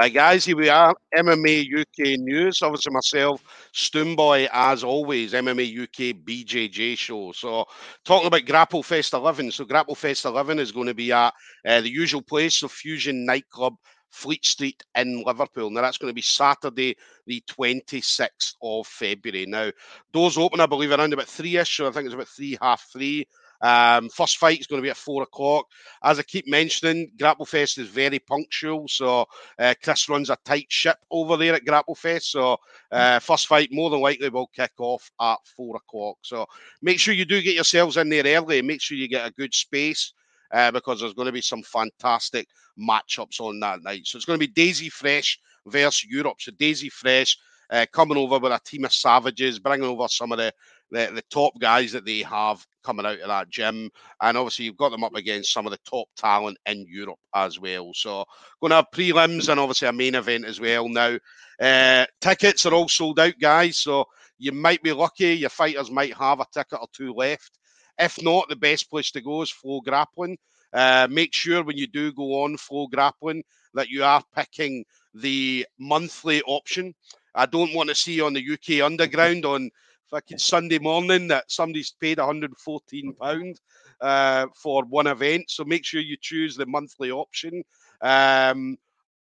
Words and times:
Right, 0.00 0.14
guys, 0.14 0.46
here 0.46 0.56
we 0.56 0.70
are, 0.70 0.94
MMA 1.14 1.60
UK 1.60 2.16
News. 2.18 2.62
Obviously, 2.62 2.90
myself, 2.94 3.42
Stoomboy, 3.74 4.48
as 4.50 4.82
always, 4.82 5.34
MMA 5.34 5.66
UK 5.66 6.14
BJJ 6.14 6.96
show. 6.96 7.32
So, 7.32 7.66
talking 8.02 8.28
about 8.28 8.46
Grapple 8.46 8.82
Fest 8.82 9.12
11. 9.12 9.50
So, 9.50 9.66
Grapple 9.66 9.94
Fest 9.94 10.24
11 10.24 10.58
is 10.58 10.72
going 10.72 10.86
to 10.86 10.94
be 10.94 11.12
at 11.12 11.34
uh, 11.66 11.82
the 11.82 11.90
usual 11.90 12.22
place, 12.22 12.56
so 12.56 12.68
Fusion 12.68 13.26
Nightclub, 13.26 13.76
Fleet 14.08 14.46
Street 14.46 14.82
in 14.94 15.22
Liverpool. 15.22 15.70
Now, 15.70 15.82
that's 15.82 15.98
going 15.98 16.10
to 16.10 16.14
be 16.14 16.22
Saturday, 16.22 16.96
the 17.26 17.42
26th 17.46 18.54
of 18.62 18.86
February. 18.86 19.44
Now, 19.46 19.70
doors 20.14 20.38
open, 20.38 20.60
I 20.60 20.66
believe, 20.66 20.92
around 20.92 21.12
about 21.12 21.28
three 21.28 21.58
ish, 21.58 21.76
so 21.76 21.88
I 21.88 21.90
think 21.90 22.06
it's 22.06 22.14
about 22.14 22.28
three, 22.28 22.56
half 22.62 22.88
three. 22.90 23.26
Um, 23.62 24.08
first 24.08 24.38
fight 24.38 24.60
is 24.60 24.66
going 24.66 24.80
to 24.80 24.86
be 24.86 24.90
at 24.90 24.96
four 24.96 25.22
o'clock. 25.22 25.66
As 26.02 26.18
I 26.18 26.22
keep 26.22 26.48
mentioning, 26.48 27.10
Grapplefest 27.18 27.78
is 27.78 27.88
very 27.88 28.18
punctual. 28.18 28.86
So 28.88 29.26
uh, 29.58 29.74
Chris 29.82 30.08
runs 30.08 30.30
a 30.30 30.38
tight 30.44 30.66
ship 30.68 30.96
over 31.10 31.36
there 31.36 31.54
at 31.54 31.64
Grapplefest. 31.64 32.22
So 32.22 32.56
uh, 32.90 33.18
first 33.18 33.46
fight 33.46 33.68
more 33.72 33.90
than 33.90 34.00
likely 34.00 34.28
will 34.28 34.50
kick 34.54 34.72
off 34.78 35.10
at 35.20 35.38
four 35.56 35.76
o'clock. 35.76 36.16
So 36.22 36.46
make 36.82 36.98
sure 36.98 37.14
you 37.14 37.24
do 37.24 37.42
get 37.42 37.54
yourselves 37.54 37.96
in 37.96 38.08
there 38.08 38.24
early. 38.26 38.62
Make 38.62 38.80
sure 38.80 38.96
you 38.96 39.08
get 39.08 39.26
a 39.26 39.32
good 39.32 39.54
space. 39.54 40.12
Uh, 40.52 40.72
because 40.72 40.98
there's 40.98 41.14
going 41.14 41.26
to 41.26 41.32
be 41.32 41.40
some 41.40 41.62
fantastic 41.62 42.48
matchups 42.76 43.38
on 43.38 43.60
that 43.60 43.84
night. 43.84 44.00
So 44.04 44.16
it's 44.16 44.24
going 44.24 44.36
to 44.36 44.44
be 44.44 44.52
Daisy 44.52 44.88
Fresh 44.88 45.38
versus 45.66 46.06
Europe. 46.10 46.38
So 46.40 46.50
Daisy 46.58 46.88
Fresh 46.88 47.38
uh, 47.70 47.86
coming 47.92 48.18
over 48.18 48.38
with 48.38 48.50
a 48.50 48.60
team 48.64 48.84
of 48.84 48.92
savages, 48.92 49.60
bringing 49.60 49.86
over 49.86 50.08
some 50.08 50.32
of 50.32 50.38
the 50.38 50.52
the, 50.90 51.10
the 51.14 51.22
top 51.30 51.52
guys 51.60 51.92
that 51.92 52.04
they 52.04 52.22
have 52.22 52.64
coming 52.84 53.06
out 53.06 53.20
of 53.20 53.28
that 53.28 53.50
gym. 53.50 53.90
And 54.20 54.36
obviously, 54.36 54.64
you've 54.64 54.76
got 54.76 54.90
them 54.90 55.04
up 55.04 55.14
against 55.14 55.52
some 55.52 55.66
of 55.66 55.72
the 55.72 55.78
top 55.88 56.08
talent 56.16 56.58
in 56.66 56.86
Europe 56.88 57.18
as 57.34 57.58
well. 57.60 57.92
So, 57.94 58.24
going 58.60 58.70
to 58.70 58.76
have 58.76 58.86
prelims 58.94 59.48
and 59.48 59.60
obviously 59.60 59.88
a 59.88 59.92
main 59.92 60.14
event 60.14 60.44
as 60.44 60.60
well. 60.60 60.88
Now, 60.88 61.18
uh, 61.60 62.06
tickets 62.20 62.66
are 62.66 62.74
all 62.74 62.88
sold 62.88 63.20
out, 63.20 63.34
guys. 63.40 63.78
So, 63.78 64.06
you 64.38 64.52
might 64.52 64.82
be 64.82 64.92
lucky. 64.92 65.34
Your 65.34 65.50
fighters 65.50 65.90
might 65.90 66.14
have 66.14 66.40
a 66.40 66.46
ticket 66.52 66.78
or 66.80 66.88
two 66.92 67.12
left. 67.12 67.58
If 67.98 68.22
not, 68.22 68.48
the 68.48 68.56
best 68.56 68.88
place 68.90 69.10
to 69.12 69.20
go 69.20 69.42
is 69.42 69.50
Flow 69.50 69.80
Grappling. 69.82 70.38
Uh, 70.72 71.06
make 71.10 71.34
sure 71.34 71.62
when 71.62 71.76
you 71.76 71.86
do 71.86 72.12
go 72.12 72.42
on 72.42 72.56
Flow 72.56 72.86
Grappling 72.86 73.42
that 73.74 73.88
you 73.88 74.02
are 74.02 74.22
picking 74.34 74.84
the 75.14 75.66
monthly 75.78 76.42
option. 76.42 76.94
I 77.34 77.46
don't 77.46 77.74
want 77.74 77.90
to 77.90 77.94
see 77.94 78.20
on 78.20 78.32
the 78.32 78.52
UK 78.52 78.84
Underground 78.84 79.44
on 79.44 79.70
fucking 80.10 80.38
Sunday 80.38 80.78
morning 80.78 81.28
that 81.28 81.50
somebody's 81.50 81.92
paid 82.00 82.18
114 82.18 83.14
pound 83.14 83.60
uh, 84.00 84.46
for 84.54 84.84
one 84.84 85.06
event. 85.06 85.44
So 85.48 85.64
make 85.64 85.84
sure 85.84 86.00
you 86.00 86.16
choose 86.20 86.56
the 86.56 86.66
monthly 86.66 87.10
option. 87.10 87.62
Um, 88.02 88.76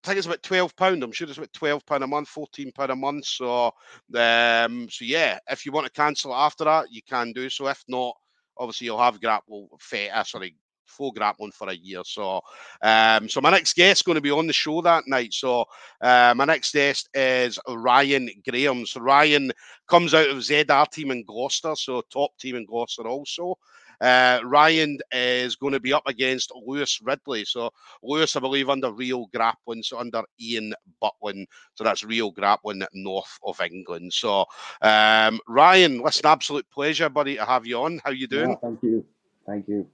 I 0.03 0.07
think 0.07 0.17
it's 0.17 0.27
about 0.27 0.43
twelve 0.43 0.75
pound. 0.75 1.01
I'm 1.01 1.13
sure 1.13 1.29
it's 1.29 1.37
about 1.37 1.53
twelve 1.53 1.85
pound 1.85 2.03
a 2.03 2.07
month, 2.07 2.27
fourteen 2.27 2.73
pound 2.73 2.91
a 2.91 2.95
month. 2.95 3.25
So, 3.25 3.71
um, 4.15 4.89
so 4.89 5.05
yeah, 5.05 5.39
if 5.49 5.65
you 5.65 5.71
want 5.71 5.87
to 5.87 5.93
cancel 5.93 6.35
after 6.35 6.65
that, 6.65 6.91
you 6.91 7.01
can 7.07 7.31
do 7.31 7.49
so. 7.49 7.67
If 7.67 7.81
not, 7.87 8.17
obviously 8.57 8.85
you'll 8.85 9.01
have 9.01 9.21
grapple, 9.21 9.69
uh, 9.71 10.23
sorry, 10.23 10.55
Flow 10.85 11.11
Grappling 11.11 11.51
for 11.51 11.69
a 11.69 11.73
year. 11.73 12.01
So, 12.05 12.41
um, 12.81 13.29
so 13.29 13.41
my 13.41 13.51
next 13.51 13.75
guest 13.75 13.99
is 13.99 14.03
going 14.03 14.15
to 14.15 14.21
be 14.21 14.31
on 14.31 14.47
the 14.47 14.53
show 14.53 14.81
that 14.81 15.03
night. 15.07 15.33
So, 15.33 15.65
uh, 16.01 16.33
my 16.35 16.45
next 16.45 16.73
guest 16.73 17.09
is 17.13 17.59
Ryan 17.67 18.29
Graham. 18.47 18.85
So, 18.85 19.01
Ryan 19.01 19.51
comes 19.87 20.13
out 20.13 20.29
of 20.29 20.37
ZR 20.37 20.89
team 20.89 21.11
in 21.11 21.23
Gloucester, 21.23 21.75
so 21.75 22.01
top 22.11 22.37
team 22.37 22.55
in 22.55 22.65
Gloucester 22.65 23.07
also. 23.07 23.57
Uh, 24.03 24.41
Ryan 24.43 24.97
is 25.13 25.55
going 25.55 25.71
to 25.73 25.79
be 25.79 25.93
up 25.93 26.03
against 26.07 26.51
Lewis 26.65 26.99
Ridley. 27.01 27.45
So 27.45 27.69
Lewis, 28.01 28.35
I 28.35 28.41
believe, 28.41 28.69
under 28.69 28.91
Real 28.91 29.27
Grappling, 29.33 29.81
so 29.81 29.97
under 29.97 30.23
Ian 30.41 30.73
Butlin. 31.01 31.45
So 31.75 31.85
that's 31.85 32.03
Real 32.03 32.29
Grappling 32.29 32.83
north 32.93 33.39
of 33.45 33.61
England. 33.61 34.11
So 34.11 34.45
um, 34.81 35.39
Ryan, 35.47 36.01
listen, 36.01 36.25
absolute 36.25 36.69
pleasure, 36.69 37.07
buddy, 37.07 37.35
to 37.35 37.45
have 37.45 37.65
you 37.65 37.79
on. 37.79 38.01
How 38.03 38.11
you 38.11 38.27
doing? 38.27 38.49
Yeah, 38.49 38.55
thank 38.61 38.83
you, 38.83 39.05
thank 39.45 39.67
you. 39.69 39.87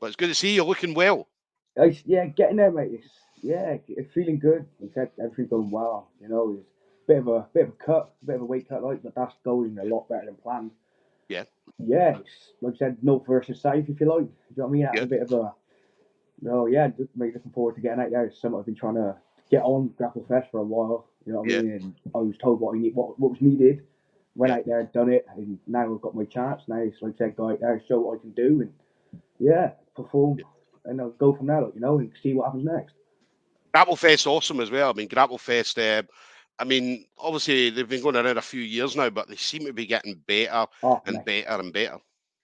But 0.00 0.08
it's 0.08 0.16
good 0.16 0.28
to 0.28 0.34
see 0.34 0.54
you 0.54 0.64
looking 0.64 0.94
well. 0.94 1.28
It's, 1.76 2.02
yeah, 2.04 2.26
getting 2.26 2.56
there, 2.56 2.70
mate. 2.70 2.90
It's, 2.92 3.08
yeah, 3.42 3.76
it's 3.86 4.12
feeling 4.12 4.38
good. 4.38 4.66
Everything's 5.22 5.50
going 5.50 5.70
well. 5.70 6.10
You 6.20 6.28
know, 6.28 6.58
it's 6.58 6.66
a 7.04 7.06
bit 7.06 7.18
of 7.18 7.28
a 7.28 7.46
bit 7.54 7.62
of 7.64 7.68
a 7.70 7.84
cut, 7.84 8.14
a 8.22 8.26
bit 8.26 8.36
of 8.36 8.42
a 8.42 8.44
weight 8.44 8.68
cut, 8.68 8.82
like, 8.82 9.02
but 9.02 9.14
that's 9.14 9.34
going 9.44 9.78
a 9.78 9.84
lot 9.84 10.08
better 10.08 10.26
than 10.26 10.34
planned. 10.36 10.70
Yeah. 11.28 11.44
Yeah, 11.78 12.18
it's, 12.18 12.52
like 12.60 12.74
I 12.74 12.78
said, 12.78 12.96
no 13.02 13.18
versus 13.18 13.60
safe, 13.60 13.88
if 13.88 14.00
you 14.00 14.06
like. 14.06 14.24
Do 14.26 14.32
you 14.56 14.56
know 14.56 14.64
what 14.64 14.68
I 14.68 14.72
mean? 14.72 14.82
That's 14.82 14.96
Yeah. 14.96 15.02
a 15.02 15.06
bit 15.06 15.22
of 15.22 15.32
a. 15.32 15.54
No, 16.40 16.66
yeah, 16.66 16.88
just 16.88 17.10
mate, 17.16 17.34
looking 17.34 17.52
forward 17.52 17.74
to 17.76 17.80
getting 17.80 18.00
out 18.00 18.10
there. 18.10 18.24
It's 18.24 18.40
something 18.40 18.58
I've 18.58 18.66
been 18.66 18.74
trying 18.74 18.94
to 18.94 19.16
get 19.50 19.62
on 19.62 19.88
Grapple 19.96 20.24
Fest 20.28 20.50
for 20.50 20.58
a 20.58 20.64
while. 20.64 21.06
You 21.26 21.32
know 21.32 21.40
what 21.40 21.50
Yeah. 21.50 21.58
I 21.58 21.62
mean? 21.62 21.72
And 21.72 21.94
I 22.14 22.18
was 22.18 22.36
told 22.38 22.60
what 22.60 22.76
I 22.76 22.78
need, 22.80 22.94
what, 22.94 23.18
what 23.20 23.32
was 23.32 23.40
needed. 23.40 23.82
Went 24.34 24.52
out 24.52 24.66
there, 24.66 24.82
done 24.94 25.10
it, 25.12 25.26
and 25.36 25.58
now 25.66 25.92
I've 25.92 26.00
got 26.00 26.14
my 26.14 26.24
chance. 26.24 26.62
Now 26.68 26.76
it's 26.78 27.02
like 27.02 27.14
I 27.14 27.18
said, 27.18 27.36
go 27.36 27.50
out 27.50 27.60
there, 27.60 27.82
show 27.88 27.98
what 28.00 28.18
I 28.18 28.20
can 28.20 28.30
do, 28.30 28.60
and 28.60 28.72
yeah, 29.40 29.72
perform, 30.02 30.38
and 30.84 31.00
I'll 31.00 31.10
go 31.10 31.34
from 31.34 31.46
there. 31.46 31.60
You 31.74 31.80
know, 31.80 31.98
and 31.98 32.12
see 32.22 32.34
what 32.34 32.46
happens 32.46 32.64
next. 32.64 32.94
Grapplefest 33.74 34.26
awesome 34.26 34.60
as 34.60 34.70
well. 34.70 34.90
I 34.90 34.92
mean, 34.94 35.08
Grapplefest. 35.08 35.78
Uh, 35.78 36.02
I 36.58 36.64
mean, 36.64 37.06
obviously 37.18 37.70
they've 37.70 37.88
been 37.88 38.02
going 38.02 38.16
around 38.16 38.38
a 38.38 38.42
few 38.42 38.60
years 38.60 38.96
now, 38.96 39.10
but 39.10 39.28
they 39.28 39.36
seem 39.36 39.64
to 39.66 39.72
be 39.72 39.86
getting 39.86 40.20
better 40.26 40.66
Oh, 40.82 41.00
and 41.06 41.16
mate, 41.16 41.24
better 41.24 41.60
and 41.60 41.72
better. 41.72 41.98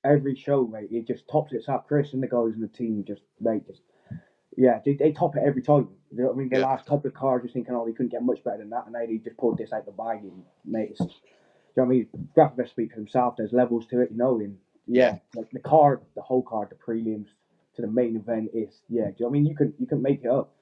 every 0.04 0.36
show, 0.36 0.66
mate, 0.66 0.88
it 0.92 1.06
just 1.06 1.28
tops 1.28 1.52
it 1.52 1.68
up. 1.68 1.88
Chris 1.88 2.12
and 2.12 2.22
the 2.22 2.28
guys 2.28 2.54
in 2.54 2.60
the 2.60 2.68
team 2.68 3.04
just, 3.06 3.22
mate, 3.40 3.66
just 3.66 3.80
yeah, 4.56 4.80
they, 4.84 4.94
they 4.94 5.12
top 5.12 5.36
it 5.36 5.42
every 5.44 5.62
time. 5.62 5.88
You 6.12 6.18
know 6.18 6.26
what 6.28 6.34
I 6.34 6.38
mean? 6.38 6.48
The 6.48 6.58
Yeah. 6.58 6.66
last 6.66 6.86
couple 6.86 7.08
of 7.08 7.14
cars, 7.14 7.42
just 7.42 7.54
thinking, 7.54 7.74
oh, 7.74 7.84
they 7.86 7.92
couldn't 7.92 8.12
get 8.12 8.22
much 8.22 8.44
better 8.44 8.58
than 8.58 8.70
that, 8.70 8.84
and 8.84 8.92
now 8.92 9.04
they 9.06 9.18
just 9.18 9.36
pulled 9.36 9.58
this 9.58 9.72
out 9.72 9.86
the 9.86 9.92
bag, 9.92 10.20
and 10.22 10.44
mate, 10.64 10.90
it's, 10.90 10.98
do 11.00 11.06
you 11.06 11.10
know 11.76 11.84
what 11.84 11.84
I 11.86 11.88
mean? 11.88 12.28
Graphic 12.34 12.68
speak 12.68 12.90
for 12.90 12.96
himself. 12.96 13.34
There's 13.36 13.52
levels 13.52 13.86
to 13.88 14.00
it, 14.00 14.10
you 14.12 14.16
know, 14.16 14.38
and 14.38 14.56
yeah, 14.86 15.18
like 15.34 15.50
the 15.50 15.58
card, 15.60 16.02
the 16.14 16.22
whole 16.22 16.42
card, 16.42 16.70
the 16.70 16.76
prelims 16.76 17.28
to 17.76 17.82
the 17.82 17.88
main 17.88 18.16
event 18.16 18.50
is 18.54 18.80
yeah. 18.88 19.06
Do 19.06 19.08
you 19.08 19.14
know 19.20 19.26
what 19.26 19.28
I 19.28 19.32
mean? 19.32 19.46
You 19.46 19.56
can 19.56 19.74
you 19.78 19.86
can 19.86 20.02
make 20.02 20.22
it 20.24 20.30
up. 20.30 20.52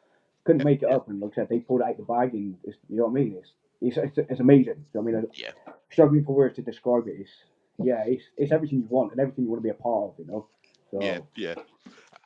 Couldn't 0.44 0.64
make 0.64 0.82
it 0.82 0.90
up, 0.90 1.08
and 1.08 1.20
like 1.20 1.32
I 1.32 1.34
said, 1.36 1.48
they 1.48 1.60
pulled 1.60 1.82
out 1.82 1.96
the 1.96 2.02
bag, 2.02 2.34
and 2.34 2.56
it's, 2.64 2.76
you 2.88 2.96
know 2.96 3.04
what 3.04 3.10
I 3.10 3.22
mean? 3.22 3.36
It's 3.38 3.52
it's 3.80 3.96
it's, 3.96 4.30
it's 4.30 4.40
amazing. 4.40 4.74
Do 4.74 4.80
you 4.94 5.00
know 5.00 5.00
what 5.02 5.14
I 5.14 5.20
mean? 5.20 5.30
Yeah. 5.34 5.50
Struggling 5.92 6.24
for 6.24 6.34
words 6.34 6.56
to 6.56 6.62
describe 6.62 7.06
it. 7.06 7.16
It's 7.20 7.30
yeah, 7.78 8.02
it's 8.06 8.24
it's 8.36 8.52
everything 8.52 8.78
you 8.78 8.86
want 8.88 9.12
and 9.12 9.20
everything 9.20 9.44
you 9.44 9.50
want 9.50 9.62
to 9.62 9.64
be 9.64 9.70
a 9.70 9.74
part 9.74 10.10
of. 10.10 10.14
You 10.18 10.26
know. 10.26 10.46
So 10.90 10.98
Yeah, 11.00 11.18
yeah. 11.36 11.54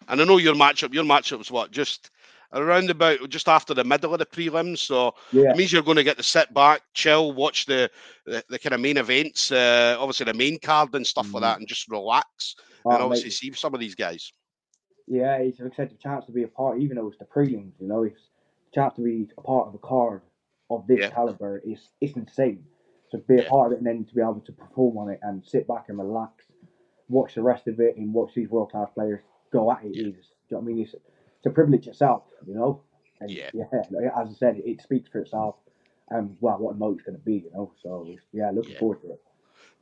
And 0.09 0.21
I 0.21 0.25
know 0.25 0.39
your 0.39 0.55
matchup. 0.55 0.95
Your 0.95 1.05
matchup 1.05 1.39
was 1.39 1.51
what 1.51 1.73
just 1.73 2.11
around 2.53 2.89
about 2.91 3.29
just 3.29 3.49
after 3.49 3.75
the 3.75 3.85
middle 3.85 4.15
of 4.15 4.19
the 4.19 4.27
prelims. 4.27 4.79
So 4.79 5.15
yeah, 5.33 5.51
it 5.51 5.57
means 5.57 5.73
you're 5.73 5.83
going 5.83 5.97
to 5.97 6.05
get 6.05 6.17
to 6.17 6.23
sit 6.23 6.55
back, 6.55 6.83
chill, 6.95 7.33
watch 7.33 7.67
the 7.67 7.91
the, 8.25 8.43
the 8.49 8.59
kind 8.59 8.73
of 8.75 8.81
main 8.81 8.97
events, 8.97 9.53
uh, 9.53 9.97
obviously 9.99 10.25
the 10.25 10.35
main 10.35 10.59
card 10.59 10.95
and 10.95 11.07
stuff 11.07 11.33
like 11.35 11.43
Mhm. 11.43 11.47
that, 11.47 11.59
and 11.59 11.69
just 11.69 11.91
relax 11.91 12.57
Oh, 12.85 12.91
and 12.91 12.99
mate, 12.99 13.05
obviously 13.05 13.31
see 13.31 13.53
some 13.53 13.75
of 13.75 13.81
these 13.81 13.95
guys. 13.97 14.33
Yeah, 15.07 15.37
it's 15.37 15.61
like 15.61 15.73
I 15.73 15.77
said, 15.77 15.91
the 15.91 15.97
chance 15.97 16.27
to 16.27 16.33
be 16.33 16.43
a 16.43 16.49
part, 16.49 16.81
even 16.81 16.97
though 16.97 17.09
it's 17.09 17.19
the 17.19 17.25
prelims, 17.25 17.73
you 17.81 17.87
know, 17.87 18.03
it's 18.03 18.21
the 18.71 18.81
chance 18.81 18.95
to 18.95 19.03
be 19.03 19.29
a 19.39 19.41
part 19.41 19.69
of 19.69 19.75
a 19.75 19.79
card 19.79 20.23
of 20.71 20.87
this 20.87 21.01
Yeah. 21.01 21.11
caliber 21.11 21.59
is 21.65 21.91
it's 22.01 22.17
insane. 22.17 22.65
So 23.11 23.19
to 23.19 23.25
be 23.25 23.35
a 23.39 23.43
Yeah. 23.43 23.49
part 23.49 23.67
of 23.69 23.73
it 23.75 23.79
and 23.79 23.87
then 23.87 24.05
to 24.05 24.15
be 24.15 24.21
able 24.21 24.41
to 24.41 24.53
perform 24.53 24.99
on 24.99 25.11
it 25.11 25.21
and 25.23 25.45
sit 25.45 25.69
back 25.69 25.89
and 25.89 25.99
relax, 25.99 26.47
watch 27.09 27.35
the 27.35 27.43
rest 27.43 27.69
of 27.69 27.79
it 27.79 27.97
and 27.97 28.13
watch 28.13 28.35
these 28.35 28.49
world 28.51 28.73
class 28.73 28.91
players 28.95 29.21
go 29.53 29.71
at 29.71 29.85
it 29.85 29.95
Yeah. 29.95 30.09
is, 30.09 30.33
you 30.49 30.57
know 30.57 30.59
what 30.59 30.63
I 30.63 30.65
mean? 30.65 30.81
It's 30.81 30.95
it's 30.95 31.47
a 31.47 31.51
privilege 31.51 31.87
itself, 31.87 32.25
you 32.47 32.55
know. 32.55 32.83
And 33.21 33.31
Yeah. 33.31 33.51
like, 33.55 34.13
as 34.17 34.29
I 34.29 34.33
said, 34.33 34.57
it 34.65 34.83
speaks 34.83 35.09
for 35.09 35.21
itself. 35.21 35.57
And 36.11 36.37
well, 36.41 36.59
what 36.59 36.77
a 36.77 36.79
night's 36.79 37.03
going 37.03 37.17
to 37.17 37.25
be, 37.25 37.45
you 37.45 37.51
know. 37.53 37.73
So 37.83 38.09
yeah, 38.33 38.51
looking 38.51 38.73
Yeah. 38.73 38.79
forward 38.81 39.01
to 39.03 39.13
it. 39.13 39.23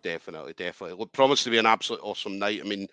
Definitely, 0.03 0.53
definitely. 0.53 0.99
Look, 0.99 1.13
promised 1.13 1.45
to 1.45 1.51
be 1.51 1.59
an 1.59 1.67
absolute 1.67 2.01
awesome 2.03 2.39
night. 2.39 2.61
I 2.61 2.69
mean, 2.69 2.89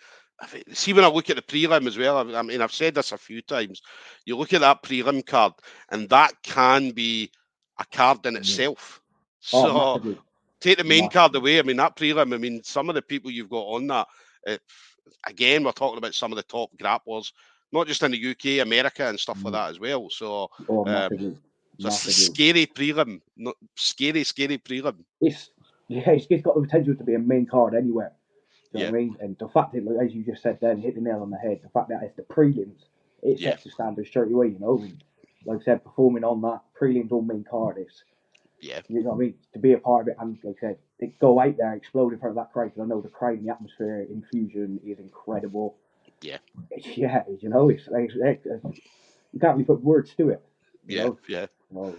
See 0.74 0.94
when 0.94 1.04
I 1.04 1.08
look 1.08 1.30
at 1.30 1.36
the 1.36 1.42
prelim 1.42 1.88
as 1.88 1.98
well. 1.98 2.18
I 2.18 2.40
I 2.40 2.42
mean, 2.42 2.62
I've 2.62 2.72
said 2.74 2.96
this 2.96 3.12
a 3.12 3.18
few 3.18 3.42
times. 3.42 3.82
You 4.26 4.38
look 4.38 4.54
at 4.54 4.62
that 4.62 4.84
prelim 4.84 5.26
card, 5.26 5.54
and 5.90 6.10
that 6.10 6.34
can 6.44 6.92
be 6.92 7.32
a 7.80 7.86
card 7.86 8.26
in 8.26 8.36
itself. 8.36 9.02
Oh, 9.54 9.96
So 10.00 10.16
take 10.60 10.78
the 10.78 10.84
main 10.84 11.10
card 11.10 11.36
away. 11.36 11.60
I 11.60 11.64
mean, 11.64 11.78
that 11.78 11.96
prelim. 11.96 12.34
I 12.34 12.38
mean, 12.38 12.64
some 12.64 12.90
of 12.90 12.96
the 12.96 13.02
people 13.02 13.32
you've 13.32 13.50
got 13.50 13.66
on 13.66 13.88
that. 13.88 14.08
It, 14.46 14.62
again, 15.28 15.64
we're 15.64 15.72
talking 15.72 15.98
about 15.98 16.16
some 16.16 16.32
of 16.32 16.36
the 16.38 16.44
top 16.44 16.72
grapplers, 16.78 17.32
not 17.72 17.88
just 17.88 18.04
in 18.04 18.12
the 18.12 18.30
UK, 18.32 18.66
America, 18.66 19.08
and 19.08 19.20
stuff 19.20 19.44
like 19.44 19.54
Mm. 19.54 19.58
that 19.58 19.70
as 19.72 19.80
well. 19.80 20.10
So, 20.10 20.50
Oh, 20.70 20.86
um, 20.86 21.38
so 21.80 21.90
scary 21.90 22.66
prelim, 22.68 23.22
not 23.38 23.56
scary, 23.76 24.24
scary 24.24 24.58
prelim. 24.58 25.04
it's 25.22 25.50
yeah, 25.88 26.10
it's 26.12 26.42
got 26.42 26.56
the 26.56 26.62
potential 26.62 26.96
to 26.96 27.04
be 27.04 27.16
a 27.16 27.20
main 27.20 27.46
card 27.46 27.76
anywhere. 27.76 28.14
Do 28.74 28.80
you 28.80 28.86
know 28.86 28.92
Yeah. 28.92 28.98
I 28.98 29.00
mean? 29.06 29.18
And 29.20 29.38
the 29.38 29.48
fact 29.50 29.74
that, 29.74 29.84
like, 29.84 30.06
as 30.08 30.14
you 30.14 30.24
just 30.24 30.42
said, 30.42 30.60
then 30.62 30.78
hit 30.80 30.96
the 30.96 31.02
nail 31.02 31.22
on 31.22 31.30
the 31.30 31.38
head. 31.38 31.60
The 31.64 31.70
fact 31.70 31.90
that 31.90 32.04
it's 32.04 32.16
the 32.16 32.24
prelims, 32.24 32.86
it 33.22 33.40
Yeah. 33.40 33.52
sets 33.52 33.64
the 33.66 33.72
standard 33.72 34.08
straight 34.08 34.32
away. 34.32 34.48
You 34.48 34.60
know, 34.60 34.78
and 34.80 35.04
like 35.46 35.62
I 35.62 35.64
said, 35.64 35.84
performing 35.84 36.24
on 36.24 36.42
that 36.42 36.62
prelims 36.80 37.12
or 37.12 37.22
main 37.24 37.44
card 37.44 37.78
is, 37.78 38.04
Yeah, 38.62 38.82
you 38.88 39.02
know 39.02 39.10
what 39.10 39.16
I 39.16 39.20
mean? 39.20 39.34
To 39.54 39.60
be 39.60 39.74
a 39.74 39.80
part 39.80 40.04
of 40.04 40.08
it, 40.10 40.18
and 40.20 40.38
like 40.44 40.58
I 40.58 40.60
said, 40.60 40.78
it 41.00 41.18
go 41.20 41.40
out 41.40 41.58
there, 41.58 41.74
explode 41.74 42.14
in 42.14 42.20
front 42.20 42.38
of 42.38 42.44
that 42.44 42.54
crowd. 42.54 42.66
Because 42.66 42.82
I 42.84 42.86
know 42.86 43.02
the 43.02 43.10
crowd 43.10 43.40
and 43.40 43.48
the 43.48 43.52
atmosphere 43.52 44.02
in 44.10 44.24
Fusion 44.32 44.80
is 44.86 45.00
incredible. 45.00 45.78
Yeah. 46.22 46.38
It's, 46.70 46.96
yeah, 46.96 47.24
you 47.40 47.50
know, 47.50 47.70
it's 47.70 47.88
like 47.88 48.12
it's, 48.12 48.16
it's, 48.16 48.80
you 49.34 49.40
can't 49.40 49.54
really 49.54 49.64
put 49.66 49.82
words 49.84 50.14
to 50.16 50.30
it. 50.30 50.44
Yeah, 50.88 51.06
know? 51.06 51.18
yeah. 51.28 51.48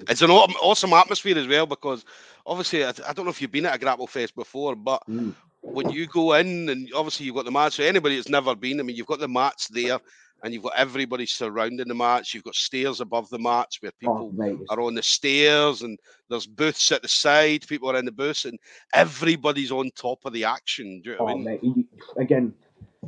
It's 0.09 0.23
an 0.23 0.31
aw- 0.31 0.47
awesome 0.61 0.93
atmosphere 0.93 1.37
as 1.39 1.49
well 1.49 1.67
because 1.67 2.05
obviously 2.47 2.85
I, 2.85 2.91
I 3.09 3.13
don't 3.13 3.25
know 3.25 3.31
if 3.31 3.41
you've 3.41 3.51
been 3.51 3.67
at 3.67 3.75
a 3.75 3.79
Grapple 3.79 4.07
Fest 4.07 4.35
before, 4.35 4.77
but 4.77 5.03
mm, 5.09 5.35
when 5.63 5.91
you 5.91 6.07
go 6.07 6.35
in 6.35 6.69
and 6.69 6.89
obviously 6.95 7.27
you've 7.27 7.37
got 7.37 7.45
the 7.45 7.51
mats. 7.51 7.77
So 7.77 7.85
anybody 7.85 8.17
that's 8.17 8.29
never 8.29 8.55
been, 8.55 8.81
I 8.81 8.83
mean, 8.83 8.97
you've 8.97 9.07
got 9.07 9.21
the 9.21 9.29
mats 9.29 9.69
there, 9.69 9.99
and 10.45 10.53
you've 10.53 10.65
got 10.65 10.73
everybody 10.77 11.25
surrounding 11.25 11.87
the 11.87 11.95
mats. 11.95 12.35
You've 12.35 12.43
got 12.45 12.57
stairs 12.57 13.01
above 13.01 13.29
the 13.31 13.39
mats 13.39 13.81
where 13.81 13.93
oh, 14.07 14.29
people 14.29 14.45
it's- 14.45 14.67
are 14.71 14.81
on 14.81 14.95
the 14.95 15.03
stairs, 15.03 15.83
and 15.83 15.99
there's 16.29 16.47
booths 16.47 16.91
at 16.93 17.03
the 17.03 17.09
side. 17.09 17.67
People 17.69 17.91
are 17.91 17.97
in 17.97 18.05
the 18.05 18.13
booths, 18.13 18.45
and 18.45 18.59
everybody's 18.93 19.71
on 19.73 19.91
top 19.95 20.19
of 20.25 20.33
the 20.33 20.45
action. 20.45 21.01
Do 21.03 21.11
you 21.11 21.17
know 21.19 21.25
what 21.25 21.31
I 21.31 21.35
Oh, 21.35 21.39
mean? 21.39 21.75
you, 21.77 21.85
again, 22.21 22.53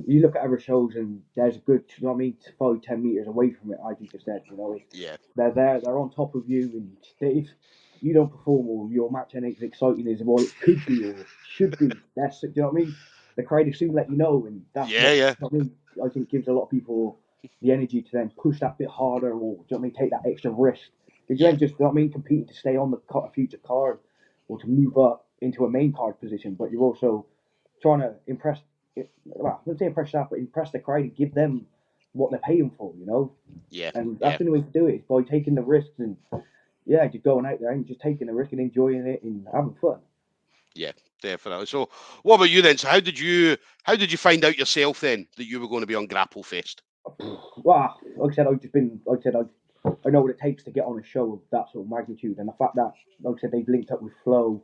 you 0.06 0.20
look 0.20 0.36
at 0.36 0.42
other 0.42 0.58
shows 0.58 0.94
and 0.96 1.22
there's 1.36 1.56
a 1.56 1.60
good, 1.60 1.84
you 1.96 2.04
know 2.04 2.10
what 2.12 2.16
I 2.16 2.18
mean, 2.18 2.36
five, 2.58 2.82
ten 2.82 3.02
meters 3.02 3.26
away 3.28 3.50
from 3.50 3.72
it, 3.72 3.78
as 3.90 3.96
you 4.00 4.08
just 4.08 4.24
said, 4.24 4.42
you 4.50 4.56
know, 4.56 4.72
it's, 4.74 4.94
Yeah, 4.96 5.16
they're 5.36 5.52
there, 5.52 5.80
they're 5.80 5.98
on 5.98 6.10
top 6.10 6.34
of 6.34 6.48
you, 6.48 6.62
and 6.62 6.96
if 7.20 7.48
you 8.04 8.12
don't 8.12 8.30
perform 8.30 8.68
or 8.68 8.90
your 8.90 9.10
match 9.10 9.32
ain't 9.34 9.46
as 9.46 9.62
exciting 9.62 10.06
as 10.08 10.20
what 10.22 10.42
it 10.42 10.52
could 10.60 10.84
be 10.86 11.06
or 11.06 11.16
should 11.48 11.78
be, 11.78 11.90
that's, 12.14 12.40
do 12.42 12.48
you 12.54 12.62
know 12.62 12.68
what 12.68 12.82
I 12.82 12.84
mean? 12.84 12.94
The 13.36 13.42
crowd 13.42 13.66
will 13.66 13.72
soon 13.72 13.94
let 13.94 14.10
you 14.10 14.16
know, 14.16 14.44
and 14.46 14.62
that's 14.74 14.90
Yeah, 14.90 15.02
what, 15.08 15.16
yeah. 15.16 15.34
I 15.42 15.48
mean, 15.54 15.70
I 16.04 16.08
think 16.10 16.28
gives 16.28 16.46
a 16.48 16.52
lot 16.52 16.64
of 16.64 16.70
people 16.70 17.18
the 17.62 17.72
energy 17.72 18.02
to 18.02 18.08
then 18.12 18.30
push 18.36 18.60
that 18.60 18.76
bit 18.76 18.88
harder 18.88 19.32
or, 19.32 19.38
do 19.38 19.40
you 19.40 19.48
know 19.48 19.64
what 19.70 19.78
I 19.78 19.82
mean, 19.82 19.94
take 19.94 20.10
that 20.10 20.26
extra 20.30 20.50
risk. 20.50 20.82
Because 21.26 21.40
you 21.40 21.46
ain't 21.46 21.58
just, 21.58 21.78
do 21.78 21.84
you 21.84 21.84
know 21.86 21.92
what 21.92 21.98
I 21.98 22.02
mean, 22.02 22.12
competing 22.12 22.46
to 22.46 22.54
stay 22.54 22.76
on 22.76 22.90
the 22.90 23.00
future 23.34 23.58
card 23.66 23.98
or 24.48 24.58
to 24.60 24.66
move 24.66 24.98
up 24.98 25.26
into 25.40 25.64
a 25.64 25.70
main 25.70 25.92
card 25.92 26.20
position, 26.20 26.54
but 26.54 26.70
you're 26.70 26.82
also 26.82 27.24
trying 27.80 28.00
to 28.00 28.14
impress, 28.26 28.60
well, 29.24 29.52
I 29.52 29.56
wouldn't 29.64 29.78
say 29.78 29.86
impress 29.86 30.10
staff, 30.10 30.28
but 30.30 30.38
impress 30.38 30.70
the 30.72 30.78
crowd 30.78 31.02
and 31.04 31.16
give 31.16 31.34
them 31.34 31.66
what 32.12 32.30
they're 32.30 32.40
paying 32.40 32.70
for, 32.76 32.92
you 32.98 33.06
know? 33.06 33.32
yeah, 33.70 33.90
And 33.94 34.18
that's 34.20 34.32
yeah. 34.32 34.36
the 34.38 34.46
only 34.46 34.60
way 34.60 34.66
to 34.66 34.72
do 34.78 34.86
it 34.86 34.96
is 34.96 35.02
by 35.08 35.22
taking 35.22 35.54
the 35.54 35.62
risks 35.62 35.98
and, 35.98 36.16
yeah, 36.86 37.06
just 37.06 37.24
going 37.24 37.46
out 37.46 37.60
there 37.60 37.70
and 37.72 37.86
just 37.86 38.00
taking 38.00 38.28
a 38.28 38.34
risk 38.34 38.52
and 38.52 38.60
enjoying 38.60 39.06
it 39.06 39.22
and 39.22 39.46
having 39.52 39.76
fun. 39.80 40.00
Yeah, 40.74 40.92
definitely. 41.22 41.66
So, 41.66 41.88
what 42.22 42.36
about 42.36 42.50
you 42.50 42.62
then? 42.62 42.76
So, 42.78 42.88
how 42.88 43.00
did 43.00 43.18
you 43.18 43.56
how 43.84 43.96
did 43.96 44.10
you 44.10 44.18
find 44.18 44.44
out 44.44 44.58
yourself 44.58 45.00
then 45.00 45.26
that 45.36 45.46
you 45.46 45.60
were 45.60 45.68
going 45.68 45.82
to 45.82 45.86
be 45.86 45.94
on 45.94 46.06
Grapple 46.06 46.42
Fest? 46.42 46.82
Well, 47.62 47.98
like 48.16 48.32
I 48.32 48.34
said, 48.34 48.46
I've 48.46 48.60
just 48.60 48.74
been, 48.74 49.00
like 49.06 49.20
I 49.20 49.22
said, 49.22 49.36
I, 49.36 49.90
I 50.04 50.10
know 50.10 50.20
what 50.20 50.30
it 50.30 50.38
takes 50.38 50.64
to 50.64 50.70
get 50.70 50.84
on 50.84 50.98
a 50.98 51.02
show 51.02 51.32
of 51.34 51.40
that 51.50 51.70
sort 51.72 51.86
of 51.86 51.90
magnitude, 51.90 52.38
and 52.38 52.48
the 52.48 52.52
fact 52.58 52.74
that, 52.74 52.92
like 53.22 53.36
I 53.36 53.40
said, 53.40 53.52
they've 53.52 53.68
linked 53.68 53.90
up 53.90 54.02
with 54.02 54.12
Flow, 54.22 54.62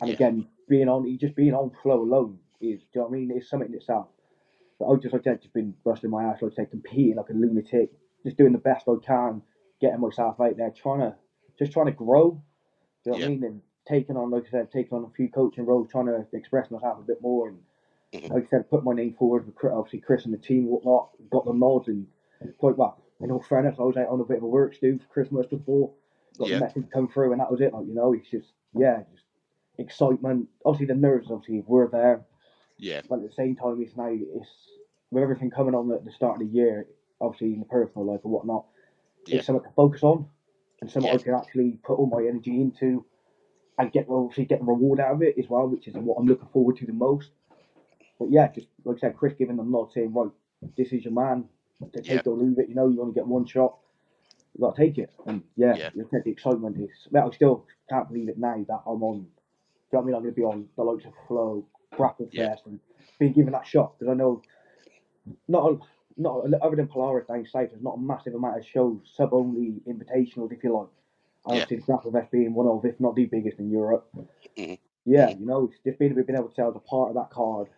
and 0.00 0.10
Yeah. 0.10 0.14
again, 0.14 0.46
being 0.68 0.88
on, 0.88 1.18
just 1.18 1.34
being 1.34 1.54
on 1.54 1.72
Flow 1.82 2.02
alone 2.02 2.38
is, 2.60 2.80
do 2.80 2.86
you 2.94 3.00
know 3.00 3.06
what 3.06 3.16
I 3.16 3.18
mean? 3.18 3.32
It's 3.34 3.48
something 3.50 3.70
in 3.70 3.74
itself. 3.74 4.08
But 4.78 4.86
I've 4.88 5.00
just, 5.00 5.12
like 5.14 5.22
I 5.22 5.30
said, 5.32 5.42
just 5.42 5.54
been 5.54 5.74
busting 5.84 6.10
my 6.10 6.24
ass, 6.24 6.42
like 6.42 6.52
I 6.52 6.54
said, 6.56 6.70
competing 6.70 7.16
like 7.16 7.30
a 7.30 7.32
lunatic, 7.32 7.90
just 8.24 8.36
doing 8.36 8.52
the 8.52 8.58
best 8.58 8.86
I 8.88 8.94
can, 9.04 9.42
getting 9.80 10.00
myself 10.00 10.40
out 10.40 10.56
there, 10.56 10.70
trying 10.70 11.00
to, 11.00 11.14
just 11.58 11.72
trying 11.72 11.86
to 11.86 11.92
grow. 11.92 12.40
Do 13.04 13.10
you 13.10 13.12
know 13.12 13.18
what 13.18 13.24
I 13.24 13.28
mean? 13.28 13.44
And 13.44 13.62
taking 13.86 14.16
on, 14.16 14.30
like 14.30 14.46
I 14.46 14.50
said, 14.50 14.70
taking 14.70 14.96
on 14.96 15.04
a 15.04 15.10
few 15.10 15.28
coaching 15.28 15.64
roles, 15.66 15.88
trying 15.90 16.06
to 16.06 16.26
express 16.32 16.70
myself 16.70 16.98
a 16.98 17.02
bit 17.02 17.20
more, 17.22 17.48
and 17.48 17.58
Mhm. 18.12 18.30
like 18.30 18.44
I 18.44 18.48
said, 18.48 18.70
put 18.70 18.84
my 18.84 18.94
name 18.94 19.14
forward 19.14 19.46
with 19.46 19.54
Chris- 19.54 19.72
obviously 19.72 20.00
Chris 20.00 20.24
and 20.24 20.32
the 20.34 20.38
team, 20.38 20.64
and 20.64 20.70
whatnot, 20.70 21.10
got 21.30 21.44
the 21.44 21.52
nods, 21.52 21.88
and 21.88 22.06
quite 22.58 22.76
well. 22.76 22.98
In 23.20 23.30
all 23.30 23.40
fairness, 23.40 23.78
I 23.78 23.82
was 23.82 23.96
out 23.96 24.08
on 24.08 24.20
a 24.20 24.24
bit 24.24 24.38
of 24.38 24.44
a 24.44 24.48
work 24.48 24.74
stew 24.74 24.98
for 24.98 25.06
Christmas 25.08 25.46
before, 25.46 25.90
got 26.38 26.48
Yeah. 26.48 26.58
the 26.58 26.64
message 26.64 26.90
come 26.90 27.08
through, 27.08 27.32
and 27.32 27.40
that 27.40 27.50
was 27.50 27.60
it. 27.60 27.72
Like 27.72 27.86
you 27.86 27.94
know, 27.94 28.12
it's 28.12 28.30
just 28.30 28.52
yeah, 28.74 29.02
just 29.12 29.24
excitement. 29.78 30.48
Obviously, 30.64 30.86
the 30.86 30.94
nerves 30.94 31.30
obviously 31.30 31.60
were 31.66 31.88
there, 31.88 32.24
Yeah, 32.80 33.00
but 33.08 33.16
at 33.16 33.22
the 33.22 33.32
same 33.32 33.56
time, 33.56 33.80
it's 33.82 33.96
now 33.96 34.06
it's 34.08 34.70
with 35.10 35.22
everything 35.22 35.50
coming 35.50 35.74
on 35.74 35.90
at 35.92 36.04
the 36.04 36.12
start 36.12 36.40
of 36.40 36.46
the 36.46 36.54
year, 36.54 36.86
obviously 37.20 37.52
in 37.54 37.60
the 37.60 37.66
personal 37.66 38.04
life 38.06 38.20
and 38.24 38.32
whatnot. 38.32 38.66
Yeah. 39.26 39.38
It's 39.38 39.46
something 39.46 39.64
to 39.68 39.74
focus 39.74 40.02
on, 40.04 40.28
and 40.80 40.90
something 40.90 41.10
Yeah. 41.10 41.18
I 41.18 41.22
can 41.22 41.34
actually 41.34 41.78
put 41.82 41.98
all 41.98 42.06
my 42.06 42.26
energy 42.26 42.60
into, 42.60 43.04
and 43.78 43.92
get 43.92 44.06
obviously 44.08 44.44
get 44.44 44.58
the 44.60 44.64
reward 44.64 45.00
out 45.00 45.12
of 45.12 45.22
it 45.22 45.36
as 45.38 45.48
well, 45.48 45.68
which 45.68 45.88
is 45.88 45.94
what 45.94 46.16
I'm 46.18 46.26
looking 46.26 46.48
forward 46.48 46.76
to 46.78 46.86
the 46.86 46.92
most. 46.92 47.30
But 48.18 48.30
yeah, 48.30 48.48
just 48.48 48.66
like 48.84 48.96
I 48.98 49.00
said, 49.00 49.16
Chris 49.16 49.34
giving 49.38 49.56
them 49.56 49.70
nod, 49.70 49.92
saying 49.92 50.12
right, 50.12 50.30
this 50.76 50.92
is 50.92 51.04
your 51.04 51.14
man. 51.14 51.48
To 51.80 52.00
take 52.02 52.06
Yeah. 52.08 52.14
it 52.16 52.26
or 52.26 52.36
leave 52.36 52.58
it. 52.58 52.68
You 52.68 52.74
know, 52.74 52.88
you 52.88 53.00
only 53.00 53.14
get 53.14 53.26
one 53.26 53.44
shot. 53.46 53.78
You 54.54 54.62
got 54.62 54.74
to 54.74 54.82
take 54.82 54.98
it. 54.98 55.12
And 55.26 55.44
yeah, 55.54 55.76
Yeah. 55.76 55.90
the 55.94 56.28
excitement 56.28 56.76
is. 56.76 56.90
Well, 57.12 57.28
I 57.30 57.34
still 57.34 57.66
can't 57.88 58.08
believe 58.08 58.28
it 58.28 58.36
now 58.36 58.56
that 58.66 58.82
I'm 58.84 59.00
on. 59.04 59.20
Do 59.20 59.26
you 59.26 59.28
know 59.92 60.00
what 60.00 60.00
I 60.00 60.04
mean? 60.06 60.14
I'm 60.16 60.22
going 60.22 60.34
to 60.34 60.40
be 60.40 60.42
on 60.44 60.68
the 60.76 60.82
likes 60.82 61.04
of 61.04 61.12
Flow, 61.28 61.64
Grapple 61.96 62.28
Yeah. 62.32 62.48
Fest, 62.50 62.66
and 62.66 62.80
being 63.20 63.32
given 63.32 63.52
that 63.52 63.64
shot 63.64 63.96
because 63.96 64.10
I 64.10 64.16
know 64.16 64.42
not 65.46 65.70
a, 65.70 65.78
not 66.18 66.52
other 66.60 66.76
than 66.76 66.88
Polaris 66.88 67.26
down 67.28 67.46
south, 67.46 67.70
there's 67.70 67.82
not 67.82 67.96
a 67.96 68.00
massive 68.00 68.34
amount 68.34 68.58
of 68.58 68.66
shows, 68.66 68.98
sub 69.14 69.32
only 69.32 69.80
invitationals, 69.86 70.52
if 70.52 70.62
you 70.64 70.76
like. 70.76 70.88
I 71.46 71.58
Yeah. 71.58 71.64
the 71.64 71.76
Grapple 71.76 72.12
Fest 72.12 72.30
being 72.30 72.52
one 72.52 72.66
of, 72.66 72.84
if 72.84 72.98
not 73.00 73.14
the 73.14 73.26
biggest 73.26 73.58
in 73.58 73.70
Europe. 73.70 74.08
Mhm. 74.56 74.78
Yeah, 75.04 75.30
you 75.30 75.46
know, 75.46 75.64
it's 75.64 75.78
just 75.84 75.98
being, 75.98 76.14
being 76.14 76.36
able 76.36 76.48
to 76.48 76.54
say 76.54 76.62
I 76.62 76.66
was 76.66 76.76
a 76.76 76.80
part 76.80 77.10
of 77.10 77.14
that 77.14 77.30
card 77.30 77.68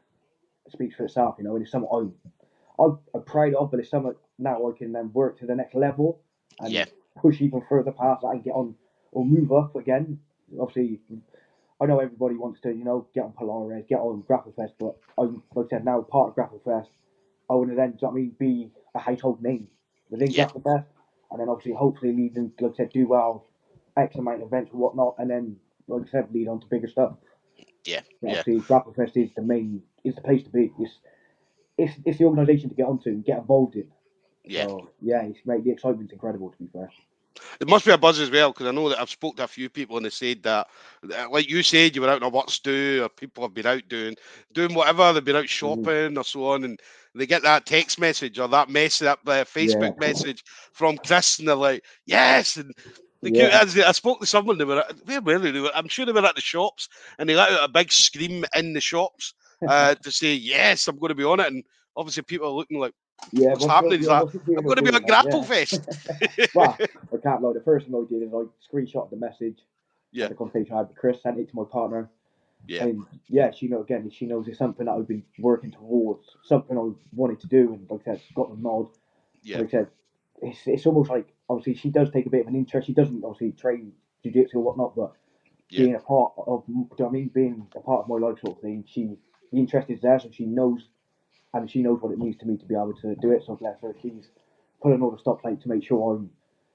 speaks 0.69 0.97
for 0.97 1.05
itself, 1.05 1.37
you 1.39 1.45
know, 1.45 1.55
and 1.55 1.63
it's 1.63 1.71
something 1.71 1.91
I'm, 1.93 2.99
I'm, 3.15 3.23
proud 3.25 3.55
of, 3.55 3.71
but 3.71 3.81
it's 3.81 3.91
something 3.91 4.15
now 4.39 4.69
I 4.69 4.77
can 4.77 4.93
then 4.93 5.13
work 5.13 5.39
to 5.39 5.47
the 5.47 5.55
next 5.55 5.75
level 5.75 6.21
and 6.61 6.73
Yeah. 6.73 6.87
push 7.17 7.41
even 7.41 7.61
further 7.69 7.93
past 7.93 8.23
that 8.23 8.29
and 8.29 8.43
get 8.43 8.55
on 8.55 8.75
or 9.13 9.25
move 9.25 9.53
up 9.53 9.77
again. 9.77 10.19
Obviously, 10.59 11.01
I 11.81 11.87
know 11.87 11.99
everybody 11.99 12.37
wants 12.37 12.61
to, 12.61 12.73
you 12.73 12.85
know, 12.85 13.07
get 13.15 13.25
on 13.25 13.33
Polaris, 13.33 13.85
get 13.89 13.99
on 14.01 14.23
Grapple 14.23 14.53
Fest, 14.53 14.75
but 14.79 14.97
I'm, 15.19 15.43
like 15.55 15.67
I 15.67 15.69
said, 15.71 15.85
now 15.85 16.01
part 16.03 16.29
of 16.29 16.35
Grapple 16.35 16.61
Fest, 16.65 16.91
I 17.51 17.55
want 17.55 17.71
to 17.71 17.77
then, 17.77 17.91
do 17.91 17.97
you 17.97 18.07
know 18.07 18.09
what 18.09 18.19
I 18.19 18.21
mean, 18.23 18.37
be 18.39 18.71
a 18.95 18.99
household 19.01 19.43
name 19.43 19.67
within 20.09 20.31
Yeah. 20.31 20.47
Fest, 20.47 20.87
and 21.31 21.41
then 21.41 21.49
obviously, 21.49 21.73
hopefully, 21.73 22.13
lead 22.13 22.35
them, 22.35 22.53
like 22.61 22.73
I 22.73 22.77
said, 22.77 22.91
do 22.91 23.09
well, 23.09 23.45
X 23.97 24.15
amount 24.15 24.43
of 24.43 24.49
events 24.49 24.71
and 24.71 24.81
whatnot, 24.81 25.17
and 25.19 25.29
then, 25.29 25.57
like 25.89 26.07
I 26.07 26.11
said, 26.11 26.33
lead 26.33 26.47
on 26.49 26.61
to 26.61 26.67
bigger 26.69 26.89
stuff. 26.89 27.15
Yeah, 27.85 28.03
yeah. 28.23 28.39
Obviously, 28.39 28.61
Grapple 28.61 28.93
Fest 28.95 29.17
is 29.17 29.31
the 29.35 29.43
main, 29.43 29.83
is 30.05 30.15
the 30.15 30.21
place 30.21 30.45
to 30.45 30.51
be. 30.51 30.73
It's, 30.79 30.99
it's, 31.77 31.95
it's 32.05 32.19
the 32.19 32.25
organisation 32.25 32.69
to 32.69 32.77
get 32.77 32.87
onto 32.87 33.11
and 33.11 33.25
get 33.25 33.39
involved 33.39 33.75
in. 33.75 33.91
yeah. 34.45 34.67
So, 34.67 34.91
yeah, 35.01 35.23
it's, 35.23 35.45
mate, 35.45 35.65
the 35.65 35.73
excitement's 35.73 36.13
incredible, 36.13 36.51
to 36.51 36.59
be 36.59 36.69
fair. 36.73 36.91
It 37.61 37.69
must 37.69 37.85
be 37.85 37.93
a 37.93 37.99
buzz 37.99 38.19
as 38.21 38.31
well 38.31 38.51
because 38.53 38.67
I 38.67 38.73
know 38.73 38.89
that 38.89 39.01
I've 39.01 39.11
spoke 39.11 39.37
to 39.37 39.45
a 39.45 39.49
few 39.49 39.69
people 39.69 39.97
and 39.97 40.05
they 40.07 40.11
said 40.11 40.43
that, 40.43 40.67
like 41.31 41.49
you 41.49 41.63
said, 41.63 41.95
you 41.95 42.03
were 42.03 42.09
out 42.09 42.23
on 42.23 42.29
a 42.29 42.29
what's 42.29 42.59
do, 42.59 43.03
or 43.05 43.09
people 43.09 43.45
have 43.45 43.55
been 43.55 43.67
out 43.67 43.89
doing 43.89 44.17
doing 44.53 44.75
whatever. 44.75 45.13
They've 45.13 45.25
been 45.25 45.37
out 45.37 45.49
shopping 45.49 46.17
or 46.17 46.25
so 46.25 46.47
on, 46.53 46.65
and 46.65 46.81
they 47.15 47.27
get 47.27 47.43
that 47.43 47.67
text 47.67 47.99
message 47.99 48.39
or 48.39 48.49
that 48.49 48.69
message, 48.69 49.05
that 49.07 49.19
uh, 49.27 49.45
Facebook 49.45 49.93
Yeah. 49.93 49.99
message 49.99 50.43
from 50.73 50.99
Chris, 50.99 51.39
and 51.39 51.49
they're 51.49 51.55
like, 51.57 51.85
"Yes." 52.07 52.57
And 52.57 52.73
the 53.23 53.31
Yeah. 53.35 53.63
I 53.87 53.93
spoke 53.93 54.21
to 54.21 54.27
someone, 54.27 54.59
they 54.59 54.65
were 54.65 54.85
where 55.05 55.21
were 55.21 55.39
they? 55.39 55.51
They 55.51 55.61
were- 55.61 55.75
I'm 55.75 55.89
sure 55.89 56.07
they 56.07 56.13
were 56.13 56.25
at 56.25 56.35
the 56.35 56.41
shops, 56.41 56.89
and 57.19 57.29
they 57.29 57.35
let 57.35 57.53
out 57.53 57.65
a 57.65 57.69
big 57.73 57.93
scream 57.93 58.45
in 58.57 58.73
the 58.73 58.81
shops 58.81 59.35
uh, 59.67 59.95
to 59.97 60.11
say, 60.11 60.35
"Yes, 60.35 60.89
I'm 60.89 60.99
going 60.99 61.11
to 61.11 61.15
be 61.15 61.25
on 61.25 61.41
it." 61.41 61.47
And 61.47 61.65
obviously, 61.97 62.23
people 62.23 62.49
are 62.49 62.53
looking 62.53 62.79
like, 62.79 62.93
Yeah, 63.33 63.51
What's 63.51 63.67
happening 63.67 64.01
is 64.01 64.07
that 64.07 64.23
"I'm 64.23 64.63
going 64.65 64.77
to 64.77 64.83
be 64.83 64.91
on 64.95 65.03
Grapple 65.03 65.41
yeah. 65.41 65.45
Fest." 65.45 65.89
well, 66.55 66.77
I 67.13 67.17
can't 67.23 67.43
lie. 67.43 67.53
The 67.53 67.63
first 67.65 67.87
thing 67.87 67.95
I 67.95 68.05
did 68.09 68.23
is 68.23 68.33
I 68.35 68.45
screenshot 68.75 69.11
the 69.11 69.17
message. 69.17 69.59
Yeah. 70.13 70.29
The 70.29 70.35
conversation 70.35 70.75
I 70.75 70.79
had 70.79 70.89
with 70.89 70.97
Chris, 70.97 71.23
sent 71.23 71.39
it 71.39 71.49
to 71.51 71.57
my 71.57 71.65
partner. 71.71 72.11
Yeah. 72.67 72.85
And 72.85 73.05
yeah, 73.29 73.51
she 73.53 73.69
know 73.69 73.81
again. 73.83 74.11
She 74.11 74.27
knows 74.27 74.49
it's 74.49 74.59
something 74.59 74.87
that 74.87 74.93
I've 74.93 75.09
been 75.09 75.23
working 75.39 75.71
towards, 75.71 76.37
something 76.45 76.77
I 76.77 76.91
wanted 77.15 77.41
to 77.41 77.47
do, 77.47 77.73
and 77.75 77.87
like 77.91 78.01
I 78.07 78.13
said, 78.17 78.23
got 78.35 78.51
the 78.55 78.61
nod. 78.61 78.89
Yeah. 79.43 79.59
Like 79.59 79.69
I 79.69 79.71
said, 79.71 79.87
it's 80.43 80.61
it's 80.67 80.87
almost 80.87 81.11
like 81.11 81.29
obviously 81.49 81.75
she 81.75 81.91
does 81.91 82.11
take 82.11 82.27
a 82.27 82.31
bit 82.31 82.43
of 82.43 82.49
an 82.49 82.57
interest. 82.57 82.87
She 82.87 82.93
doesn't 82.95 83.25
obviously 83.25 83.53
train 83.53 83.93
jiu-jitsu 84.23 84.59
or 84.59 84.63
whatnot, 84.63 84.95
but 84.97 85.13
Yeah. 85.71 85.85
being 85.85 85.95
a 85.95 86.01
part 86.01 86.33
of, 86.37 86.65
do 86.67 86.73
you 86.73 86.89
know 86.99 87.09
I 87.09 87.11
mean? 87.11 87.31
Being 87.33 87.67
a 87.77 87.81
part 87.81 88.03
of 88.03 88.09
my 88.09 88.17
life 88.17 88.41
sort 88.41 88.57
of 88.57 88.63
thing, 88.63 88.85
she 88.87 89.17
the 89.53 89.59
interest 89.59 89.89
is 89.91 90.01
there, 90.01 90.19
so 90.19 90.29
she 90.31 90.45
knows, 90.47 90.89
and 91.55 91.71
she 91.71 91.83
knows 91.83 92.01
what 92.01 92.13
it 92.13 92.19
means 92.19 92.37
to 92.39 92.47
me 92.47 92.57
to 92.57 92.65
be 92.67 92.75
able 92.75 92.95
to 93.03 93.15
do 93.17 93.31
it. 93.33 93.43
So 93.47 93.57
bless 93.57 93.81
her, 93.81 93.95
she's 94.01 94.29
pulling 94.83 95.03
all 95.03 95.11
the 95.11 95.19
stop 95.19 95.43
plate 95.43 95.61
to 95.63 95.69
make 95.69 95.85
sure 95.85 96.17
I'm 96.17 96.31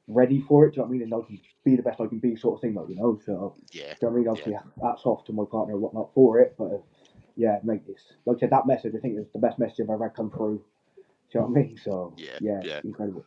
ready 0.08 0.42
for 0.42 0.66
it. 0.66 0.72
Do 0.72 0.76
you 0.76 0.82
know 0.82 0.84
what 0.84 0.90
I 0.90 0.92
mean? 0.94 1.02
And 1.04 1.14
I 1.14 1.28
can 1.28 1.40
be 1.64 1.76
the 1.76 1.84
best 1.84 2.00
I 2.02 2.08
can 2.08 2.20
be, 2.20 2.36
sort 2.36 2.56
of 2.58 2.62
thing, 2.62 2.74
like 2.76 2.90
you 2.90 2.96
know. 2.96 3.20
So 3.26 3.56
Yeah. 3.72 3.94
do 3.94 4.08
you 4.08 4.08
know 4.08 4.10
what 4.10 4.12
I 4.12 4.20
mean? 4.20 4.28
Obviously, 4.28 4.54
hats 4.84 5.02
off 5.06 5.26
to 5.26 5.34
my 5.34 5.44
partner 5.50 5.74
and 5.74 5.82
whatnot 5.82 6.14
for 6.14 6.40
it. 6.40 6.56
But 6.58 6.66
uh, 6.66 6.78
yeah, 7.36 7.60
make 7.64 7.86
this. 7.88 8.02
Like 8.26 8.38
I 8.38 8.40
said, 8.42 8.50
that 8.52 8.68
message, 8.68 8.94
I 8.96 9.00
think 9.00 9.18
is 9.20 9.26
the 9.34 9.40
best 9.40 9.60
message 9.60 9.82
I've 9.82 9.90
ever 9.90 10.10
come 10.10 10.30
through. 10.32 10.64
Do 11.32 11.40
you 11.40 11.42
know 11.42 11.48
what 11.48 11.60
I 11.60 11.62
mean? 11.64 11.78
So 11.84 12.14
Yeah, 12.18 12.38
yeah, 12.42 12.62
yeah. 12.64 12.82
incredible. 12.84 13.26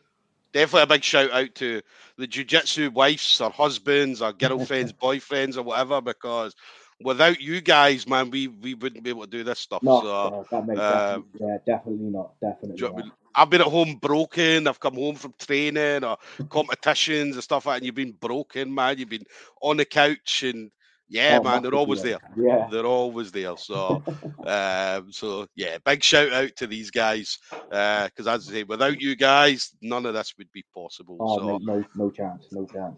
definitely 0.53 0.83
a 0.83 0.87
big 0.87 1.03
shout 1.03 1.31
out 1.31 1.53
to 1.55 1.81
the 2.17 2.25
jiu-jitsu 2.27 2.91
wives 2.91 3.39
or 3.41 3.51
husbands 3.51 4.21
or 4.21 4.33
girlfriends, 4.33 4.93
boyfriends 5.01 5.57
or 5.57 5.63
whatever, 5.63 6.01
because 6.01 6.55
without 7.03 7.39
you 7.41 7.61
guys, 7.61 8.07
man, 8.07 8.29
we 8.29 8.47
we 8.47 8.73
wouldn't 8.73 9.03
be 9.03 9.09
able 9.09 9.23
to 9.23 9.29
do 9.29 9.43
this 9.43 9.59
stuff. 9.59 9.83
No, 9.83 10.01
so 10.01 10.09
uh, 10.11 10.43
that 10.51 10.67
makes 10.67 10.79
uh, 10.79 11.19
definitely, 11.19 11.39
yeah, 11.39 11.57
definitely 11.65 12.09
not, 12.09 12.39
definitely. 12.41 12.75
do 12.75 12.85
you 12.85 12.89
know 12.89 12.93
what 12.93 12.99
I 12.99 13.01
not. 13.01 13.05
mean? 13.05 13.13
I've 13.35 13.49
been 13.49 13.61
at 13.61 13.67
home 13.67 13.95
broken. 13.95 14.67
I've 14.67 14.79
come 14.79 14.95
home 14.95 15.15
from 15.15 15.33
training 15.39 16.03
or 16.03 16.17
competitions 16.49 17.35
and 17.35 17.43
stuff 17.43 17.65
like 17.65 17.73
that, 17.73 17.77
and 17.77 17.85
you've 17.85 17.95
been 17.95 18.13
broken, 18.13 18.73
man. 18.73 18.97
You've 18.97 19.09
been 19.09 19.25
on 19.61 19.77
the 19.77 19.85
couch 19.85 20.43
and 20.43 20.71
Yeah, 21.09 21.39
Oh, 21.39 21.43
man, 21.43 21.61
they're 21.61 21.73
always 21.75 22.01
there. 22.01 22.19
Yeah. 22.37 22.67
They're 22.71 22.85
always 22.85 23.31
there. 23.31 23.57
So, 23.57 24.01
um, 24.45 25.11
so 25.11 25.47
yeah, 25.55 25.77
big 25.83 26.03
shout 26.03 26.31
out 26.31 26.55
to 26.57 26.67
these 26.67 26.91
guys 26.91 27.39
because, 27.69 28.27
as 28.27 28.49
I 28.49 28.53
say, 28.53 28.63
without 28.63 28.99
you 29.01 29.15
guys, 29.15 29.75
none 29.81 30.05
of 30.05 30.13
this 30.13 30.33
would 30.37 30.51
be 30.51 30.63
possible. 30.73 31.17
Oh, 31.19 31.37
so, 31.37 31.45
mate, 31.45 31.61
no, 31.63 31.83
no 31.95 32.11
chance, 32.11 32.47
no 32.51 32.65
chance. 32.65 32.97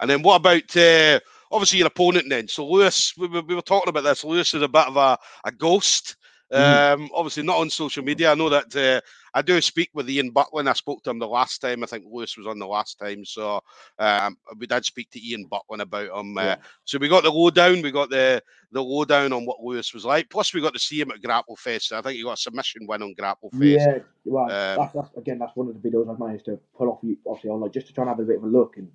and 0.00 0.10
then 0.10 0.22
what 0.22 0.36
about 0.36 0.76
uh, 0.76 1.20
obviously 1.56 1.78
your 1.78 1.88
opponent? 1.88 2.26
Then, 2.28 2.48
so 2.48 2.66
Lewis, 2.66 3.12
we, 3.18 3.26
were- 3.28 3.42
we 3.42 3.54
were 3.54 3.62
talking 3.62 3.88
about 3.90 4.04
this. 4.04 4.24
Lewis 4.24 4.54
is 4.54 4.62
a 4.62 4.68
bit 4.68 4.86
of 4.86 4.96
a, 4.96 5.18
a 5.44 5.52
ghost. 5.52 6.16
Mm. 6.52 6.92
Um, 6.94 7.10
obviously 7.12 7.42
not 7.42 7.56
on 7.58 7.68
social 7.68 8.04
media. 8.04 8.30
I 8.30 8.34
know 8.36 8.48
that 8.48 8.76
uh, 8.76 9.00
I 9.34 9.42
do 9.42 9.60
speak 9.60 9.90
with 9.94 10.08
Ian 10.08 10.30
Buckland. 10.30 10.68
I 10.68 10.74
spoke 10.74 11.02
to 11.02 11.10
him 11.10 11.18
the 11.18 11.26
last 11.26 11.58
time. 11.58 11.82
I 11.82 11.86
think 11.86 12.04
Lewis 12.08 12.36
was 12.36 12.46
on 12.46 12.60
the 12.60 12.66
last 12.68 13.00
time, 13.00 13.24
so 13.24 13.60
um, 13.98 14.36
we 14.56 14.68
did 14.68 14.84
speak 14.84 15.10
to 15.10 15.20
Ian 15.28 15.46
Buckland 15.46 15.82
about 15.82 16.16
him. 16.16 16.38
Uh, 16.38 16.42
Yeah. 16.42 16.56
so 16.84 16.98
we 16.98 17.08
got 17.08 17.24
the 17.24 17.32
lowdown. 17.32 17.82
We 17.82 17.90
got 17.90 18.10
the 18.10 18.40
the 18.70 18.80
lowdown 18.80 19.32
on 19.32 19.44
what 19.44 19.60
Lewis 19.60 19.92
was 19.92 20.04
like. 20.04 20.30
Plus, 20.30 20.54
we 20.54 20.60
got 20.60 20.74
to 20.74 20.78
see 20.78 21.00
him 21.00 21.10
at 21.10 21.20
Grapple 21.20 21.56
Fest. 21.56 21.92
I 21.92 22.00
think 22.00 22.16
he 22.16 22.22
got 22.22 22.38
a 22.38 22.40
submission 22.40 22.86
win 22.86 23.02
on 23.02 23.14
Grapple 23.14 23.50
Fest. 23.50 23.62
Yeah, 23.62 23.98
well, 24.24 24.44
Um, 24.44 24.78
that's, 24.78 24.92
that's 24.94 25.16
again, 25.16 25.40
that's 25.40 25.56
one 25.56 25.66
of 25.68 25.82
the 25.82 25.88
videos 25.88 26.08
I've 26.08 26.20
managed 26.20 26.44
to 26.44 26.60
pull 26.78 26.90
off. 26.90 27.00
You 27.02 27.16
obviously 27.26 27.50
on 27.50 27.60
like 27.60 27.72
just 27.72 27.88
to 27.88 27.92
try 27.92 28.02
and 28.02 28.10
have 28.10 28.20
a 28.20 28.22
bit 28.24 28.36
of 28.36 28.44
a 28.44 28.46
look 28.46 28.76
and 28.76 28.88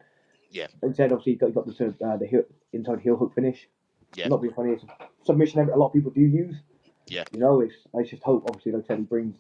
Yeah. 0.52 0.68
Like 0.82 0.92
I 0.92 0.96
said, 0.96 1.12
obviously, 1.12 1.34
you 1.34 1.38
got, 1.40 1.54
got 1.54 1.66
the 1.66 1.74
sort 1.74 1.90
of, 1.90 2.02
uh, 2.02 2.18
the 2.18 2.28
heel, 2.28 2.44
inside 2.74 3.00
heel 3.00 3.16
hook 3.16 3.34
finish. 3.34 3.68
Yeah. 4.16 4.28
Not 4.28 4.42
being 4.42 4.54
funny, 4.54 4.74
it's 4.74 4.84
a 4.84 4.88
submission 5.26 5.66
that 5.66 5.74
a 5.74 5.78
lot 5.78 5.88
of 5.88 5.94
people 5.94 6.12
do 6.12 6.22
use. 6.22 6.56
Yeah. 7.08 7.24
You 7.32 7.40
know, 7.40 7.62
it's 7.62 7.76
I 7.98 8.04
just 8.04 8.24
hope 8.24 8.44
obviously, 8.48 8.74
like 8.74 8.84
I 8.86 8.88
said, 8.88 8.98
he 9.00 9.04
brings 9.04 9.36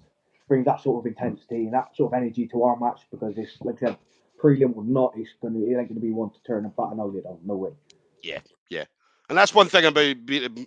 brings 0.47 0.65
that 0.65 0.81
sort 0.81 1.01
of 1.01 1.07
intensity 1.07 1.65
and 1.65 1.73
that 1.73 1.95
sort 1.95 2.13
of 2.13 2.17
energy 2.17 2.47
to 2.47 2.63
our 2.63 2.77
match 2.77 3.01
because 3.11 3.37
it's 3.37 3.57
like 3.61 3.75
I 3.83 3.87
said, 3.87 3.97
prelim 4.41 4.75
or 4.75 4.83
not, 4.83 5.13
it's 5.15 5.29
gonna 5.41 5.59
it 5.59 5.77
ain't 5.77 5.89
gonna 5.89 5.99
be 5.99 6.11
one 6.11 6.29
to 6.31 6.43
turn 6.43 6.65
a 6.65 6.69
bat 6.69 6.89
an 6.91 6.99
eyelid 6.99 7.25
on. 7.25 7.39
No 7.45 7.55
way. 7.55 7.71
Yeah, 8.23 8.39
yeah. 8.69 8.85
And 9.29 9.37
that's 9.37 9.53
one 9.53 9.67
thing 9.67 9.85
about 9.85 10.15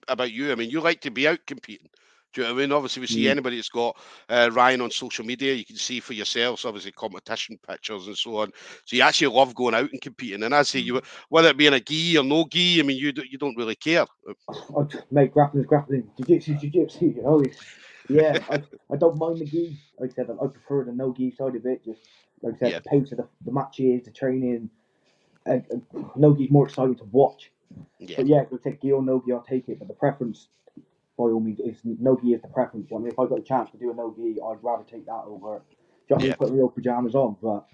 about 0.08 0.32
you. 0.32 0.52
I 0.52 0.54
mean, 0.54 0.70
you 0.70 0.80
like 0.80 1.00
to 1.02 1.10
be 1.10 1.28
out 1.28 1.44
competing. 1.46 1.88
Do 2.34 2.42
you 2.42 2.48
know 2.48 2.54
what 2.54 2.60
I 2.60 2.62
mean? 2.64 2.72
Obviously, 2.72 3.00
we 3.02 3.08
see 3.08 3.28
Mm. 3.28 3.30
anybody 3.30 3.56
that's 3.56 3.70
got 3.70 3.96
uh, 4.30 4.50
Ryan 4.52 4.82
on 4.82 4.90
social 4.92 5.24
media, 5.24 5.54
you 5.54 5.64
can 5.66 5.76
see 5.76 6.00
for 6.00 6.14
yourselves, 6.14 6.64
obviously, 6.66 6.92
competition 6.92 7.58
pictures 7.68 8.08
and 8.08 8.18
so 8.18 8.38
on. 8.38 8.52
So 8.86 8.96
you 8.96 9.02
actually 9.02 9.34
love 9.34 9.54
going 9.54 9.74
out 9.74 9.90
and 9.92 10.02
competing. 10.02 10.42
And 10.44 10.54
I 10.54 10.62
say 10.64 10.80
you, 10.80 11.00
whether 11.30 11.48
it 11.50 11.58
be 11.58 11.68
in 11.68 11.74
a 11.74 11.80
gi 11.80 12.18
or 12.18 12.24
no 12.24 12.46
gi, 12.50 12.80
I 12.80 12.84
mean, 12.84 12.98
you 12.98 13.12
you 13.30 13.38
don't 13.38 13.56
really 13.58 13.76
care. 13.76 14.06
I, 14.76 14.82
mate, 15.10 15.32
grappling's 15.32 15.66
grappling, 15.66 16.10
jiu-jitsu, 16.18 16.56
jiu-jitsu, 16.56 17.06
you 17.16 17.22
know, 17.22 17.42
yeah, 18.08 18.38
I, 18.50 18.62
I 18.92 18.96
don't 18.96 19.18
mind 19.18 19.40
the 19.40 19.46
gi. 19.46 19.78
Like 19.98 20.12
I 20.12 20.14
said, 20.14 20.26
I 20.42 20.46
prefer 20.48 20.84
the 20.84 20.92
no 20.92 21.14
gi 21.14 21.32
side 21.32 21.56
of 21.56 21.66
it. 21.66 21.84
Just 21.84 22.02
like 22.42 22.54
I 22.56 22.58
said, 22.58 22.72
Yeah. 22.72 22.78
the 22.78 22.82
pace 22.90 23.12
of 23.12 23.18
the, 23.18 23.28
the 23.44 23.52
matches, 23.52 24.04
the 24.04 24.10
training, 24.12 24.70
and, 25.46 25.64
and 25.70 25.82
no 26.16 26.34
gi's 26.36 26.50
more 26.50 26.66
exciting 26.68 26.96
to 26.96 27.04
watch. 27.04 27.52
Yeah, 28.00 28.16
But 28.16 28.26
yeah, 28.28 28.42
if 28.42 28.48
I 28.52 28.56
take 28.70 28.82
gi 28.82 28.92
or 28.92 29.02
no 29.02 29.22
gi, 29.24 29.32
I'll 29.32 29.42
take 29.42 29.68
it. 29.68 29.78
But 29.78 29.88
the 29.88 29.94
preference, 29.94 30.48
by 31.16 31.24
all 31.24 31.40
means, 31.40 31.60
is 31.60 31.80
no 31.84 32.16
gi 32.20 32.34
is 32.34 32.42
the 32.42 32.48
preference. 32.48 32.90
I 32.92 32.98
mean, 32.98 33.08
if 33.08 33.18
I 33.18 33.26
got 33.26 33.38
a 33.38 33.42
chance 33.42 33.70
to 33.70 33.78
do 33.78 33.90
a 33.90 33.94
no 33.94 34.12
gi, 34.16 34.38
I'd 34.40 34.62
rather 34.62 34.84
take 34.84 35.06
that 35.06 35.22
over. 35.26 35.62
Do 36.08 36.14
you 36.14 36.16
know 36.16 36.16
what 36.16 36.18
I 36.18 36.22
mean? 36.22 36.28
Yeah. 36.30 36.36
Put 36.36 36.52
real 36.52 36.68
pajamas 36.68 37.14
on, 37.14 37.36
but 37.42 37.66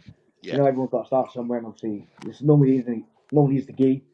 Yeah. 0.43 0.53
you 0.55 0.59
know, 0.59 0.67
everyone's 0.67 0.91
got 0.91 1.03
to 1.03 1.07
start 1.07 1.33
somewhere, 1.33 1.59
and 1.59 1.67
obviously, 1.67 2.09
it's 2.27 2.43
normally 2.43 2.79
is 2.79 2.87
the 2.87 3.05
normally 3.33 3.57
is 3.59 3.67
the 3.67 3.73
gi. 3.73 4.05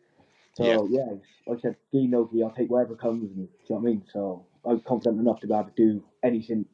So 0.54 0.64
Yeah. 0.64 1.00
yeah, 1.00 1.12
like 1.46 1.58
I 1.58 1.60
said, 1.60 1.76
gi 1.92 2.06
no 2.06 2.28
gi, 2.32 2.42
I'll 2.42 2.50
take 2.50 2.70
whatever 2.70 2.94
comes. 2.96 3.22
And, 3.24 3.34
do 3.34 3.40
you 3.40 3.48
know 3.70 3.76
what 3.76 3.80
I 3.80 3.84
mean? 3.84 4.04
So 4.12 4.46
I'm 4.64 4.80
confident 4.80 5.20
enough 5.20 5.40
to 5.40 5.46
be 5.46 5.54
able 5.54 5.64
to 5.64 5.72
do 5.76 6.04
anything 6.22 6.66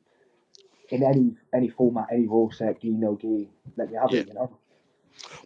in 0.90 1.02
any 1.02 1.36
any 1.54 1.68
format, 1.68 2.08
any 2.12 2.26
rule 2.26 2.50
set, 2.52 2.80
gi 2.80 2.90
no 2.90 3.16
gi. 3.16 3.50
Let 3.76 3.90
me 3.90 3.96
have 3.96 4.12
Yeah. 4.12 4.20
it, 4.20 4.28
you 4.28 4.34
know. 4.34 4.58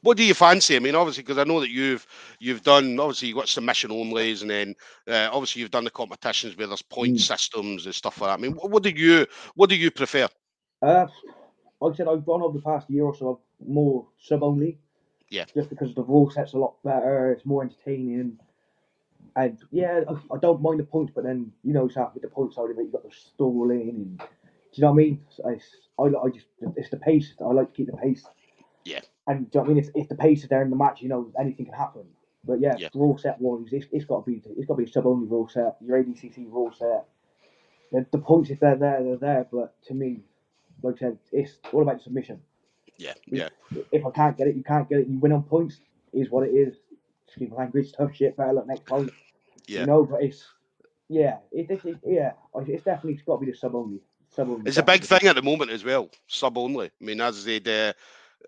What 0.03 0.17
do 0.17 0.25
you 0.25 0.35
fancy? 0.35 0.77
I 0.77 0.79
mean, 0.81 0.95
obviously, 0.95 1.23
because 1.23 1.39
I 1.39 1.45
know 1.45 1.61
that 1.61 1.71
you've 1.71 2.07
you've 2.39 2.63
done 2.63 2.99
obviously 2.99 3.29
you've 3.29 3.37
got 3.37 3.49
submission 3.49 3.91
onlys, 3.91 4.43
and 4.43 4.51
then 4.51 4.75
uh, 5.09 5.29
obviously 5.33 5.63
you've 5.63 5.71
done 5.71 5.85
the 5.85 5.91
competitions 5.91 6.57
where 6.57 6.67
there's 6.67 6.83
point 6.83 7.17
Mm. 7.17 7.21
systems 7.21 7.87
and 7.87 7.95
stuff 7.95 8.21
like 8.21 8.31
that. 8.31 8.39
I 8.39 8.43
mean, 8.43 8.53
what, 8.53 8.71
what 8.71 8.83
do 8.83 8.91
you 8.91 9.27
what 9.55 9.71
do 9.71 9.77
you 9.77 9.91
prefer? 9.91 10.29
Uh, 10.83 11.07
like 11.81 11.95
I 11.95 11.97
said, 11.97 12.09
I've 12.09 12.25
gone 12.25 12.43
over 12.43 12.59
the 12.59 12.63
past 12.63 12.89
year 12.91 13.05
or 13.05 13.15
so 13.15 13.41
more 13.67 14.07
sub 14.19 14.43
only. 14.43 14.79
Yeah. 15.31 15.45
Just 15.55 15.71
because 15.71 15.95
the 15.95 16.05
rule 16.05 16.31
set's 16.31 16.53
a 16.53 16.59
lot 16.59 16.83
better, 16.85 17.33
it's 17.33 17.45
more 17.45 17.63
entertaining. 17.65 18.39
And 19.35 19.59
yeah, 19.71 20.03
I, 20.09 20.35
I 20.35 20.39
don't 20.39 20.63
mind 20.63 20.81
the 20.81 20.85
points, 20.85 21.13
but 21.15 21.25
then 21.25 21.53
you 21.65 21.73
know, 21.73 21.89
so 21.89 22.11
with 22.15 22.23
the 22.23 22.29
point 22.29 22.55
side 22.55 22.71
of 22.71 22.79
it, 22.79 22.85
you 22.85 22.93
got 22.93 23.03
the 23.03 23.11
stalling, 23.15 23.89
and 23.91 24.19
do 24.19 24.25
you 24.73 24.83
know 24.83 24.93
what 24.93 24.95
I 24.95 24.97
mean? 24.97 25.21
It's, 25.29 25.41
I, 25.99 26.03
I 26.05 26.29
just 26.31 26.47
it's 26.77 26.91
the 26.91 26.97
pace. 26.99 27.35
I 27.41 27.45
like 27.53 27.71
to 27.71 27.77
keep 27.77 27.87
the 27.91 27.97
pace. 27.97 28.25
Yeah. 28.85 29.01
And 29.27 29.51
do 29.51 29.59
you 29.59 29.61
know 29.61 29.63
what 29.63 29.71
I 29.71 29.75
mean? 29.75 29.85
If, 29.85 29.91
if 29.95 30.09
the 30.09 30.15
pace 30.15 30.43
is 30.45 30.49
there 30.49 30.63
in 30.63 30.71
the 30.71 30.77
match, 30.77 31.03
you 31.03 31.09
know, 31.09 31.33
anything 31.39 31.67
can 31.67 31.75
happen. 31.75 32.05
But 32.45 32.61
yeah, 32.61 32.77
Yeah. 32.79 32.89
rule 32.95 33.19
set 33.19 33.41
wise, 33.41 33.73
it's, 33.73 33.87
it's 33.93 34.05
got 34.05 34.25
to 34.25 34.31
be 34.31 34.41
it's 34.57 34.67
got 34.67 34.75
to 34.75 34.83
be 34.85 34.89
a 34.89 34.93
sub 34.93 35.07
only 35.07 35.27
rule 35.27 35.49
set. 35.49 35.77
Your 35.85 36.03
ADCC 36.03 36.51
rule 36.51 36.73
set. 36.73 37.07
The, 37.93 38.07
the 38.13 38.19
points, 38.19 38.51
if 38.51 38.61
they're 38.61 38.77
there, 38.77 39.03
they're 39.03 39.17
there. 39.17 39.47
But 39.51 39.75
to 39.87 39.95
me, 39.95 40.21
like 40.83 40.97
I 40.97 40.99
said, 40.99 41.19
it's 41.33 41.59
all 41.73 41.83
about 41.83 42.03
submission. 42.03 42.41
Yeah, 42.99 43.13
yeah, 43.27 43.49
If 43.93 44.07
I 44.07 44.11
can't 44.11 44.37
get 44.39 44.47
it, 44.49 44.57
you 44.57 44.63
can't 44.63 44.89
get 44.89 45.01
it. 45.01 45.09
You 45.09 45.19
win 45.19 45.33
on 45.33 45.43
points. 45.43 45.81
Is 46.13 46.31
what 46.31 46.47
it 46.47 46.53
is. 46.53 46.77
Excuse 47.27 47.51
my 47.51 47.57
language. 47.57 47.93
Tough 47.99 48.15
shit. 48.15 48.37
Better 48.37 48.53
luck 48.55 48.67
next 48.67 48.87
time. 48.87 49.11
yeah. 49.67 49.81
You 49.81 49.87
know, 49.87 50.05
but 50.05 50.23
it's 50.23 50.45
yeah, 51.09 51.39
it, 51.53 51.71
it, 51.71 51.81
it 51.85 51.99
yeah, 52.05 52.33
it's 52.67 52.85
definitely 52.85 53.21
got 53.27 53.37
to 53.41 53.45
be 53.45 53.51
the 53.53 53.57
sub 53.57 53.75
only. 53.75 54.01
Sub 54.31 54.49
only. 54.49 54.63
It's 54.67 54.79
a 54.79 54.83
big 54.83 55.03
thing 55.03 55.29
at 55.29 55.35
the 55.37 55.43
moment 55.43 55.71
as 55.71 55.85
well, 55.85 56.11
sub 56.27 56.57
only. 56.59 56.87
I 56.87 57.05
mean, 57.05 57.21
as 57.21 57.37
said, 57.45 57.69
uh, 57.69 57.93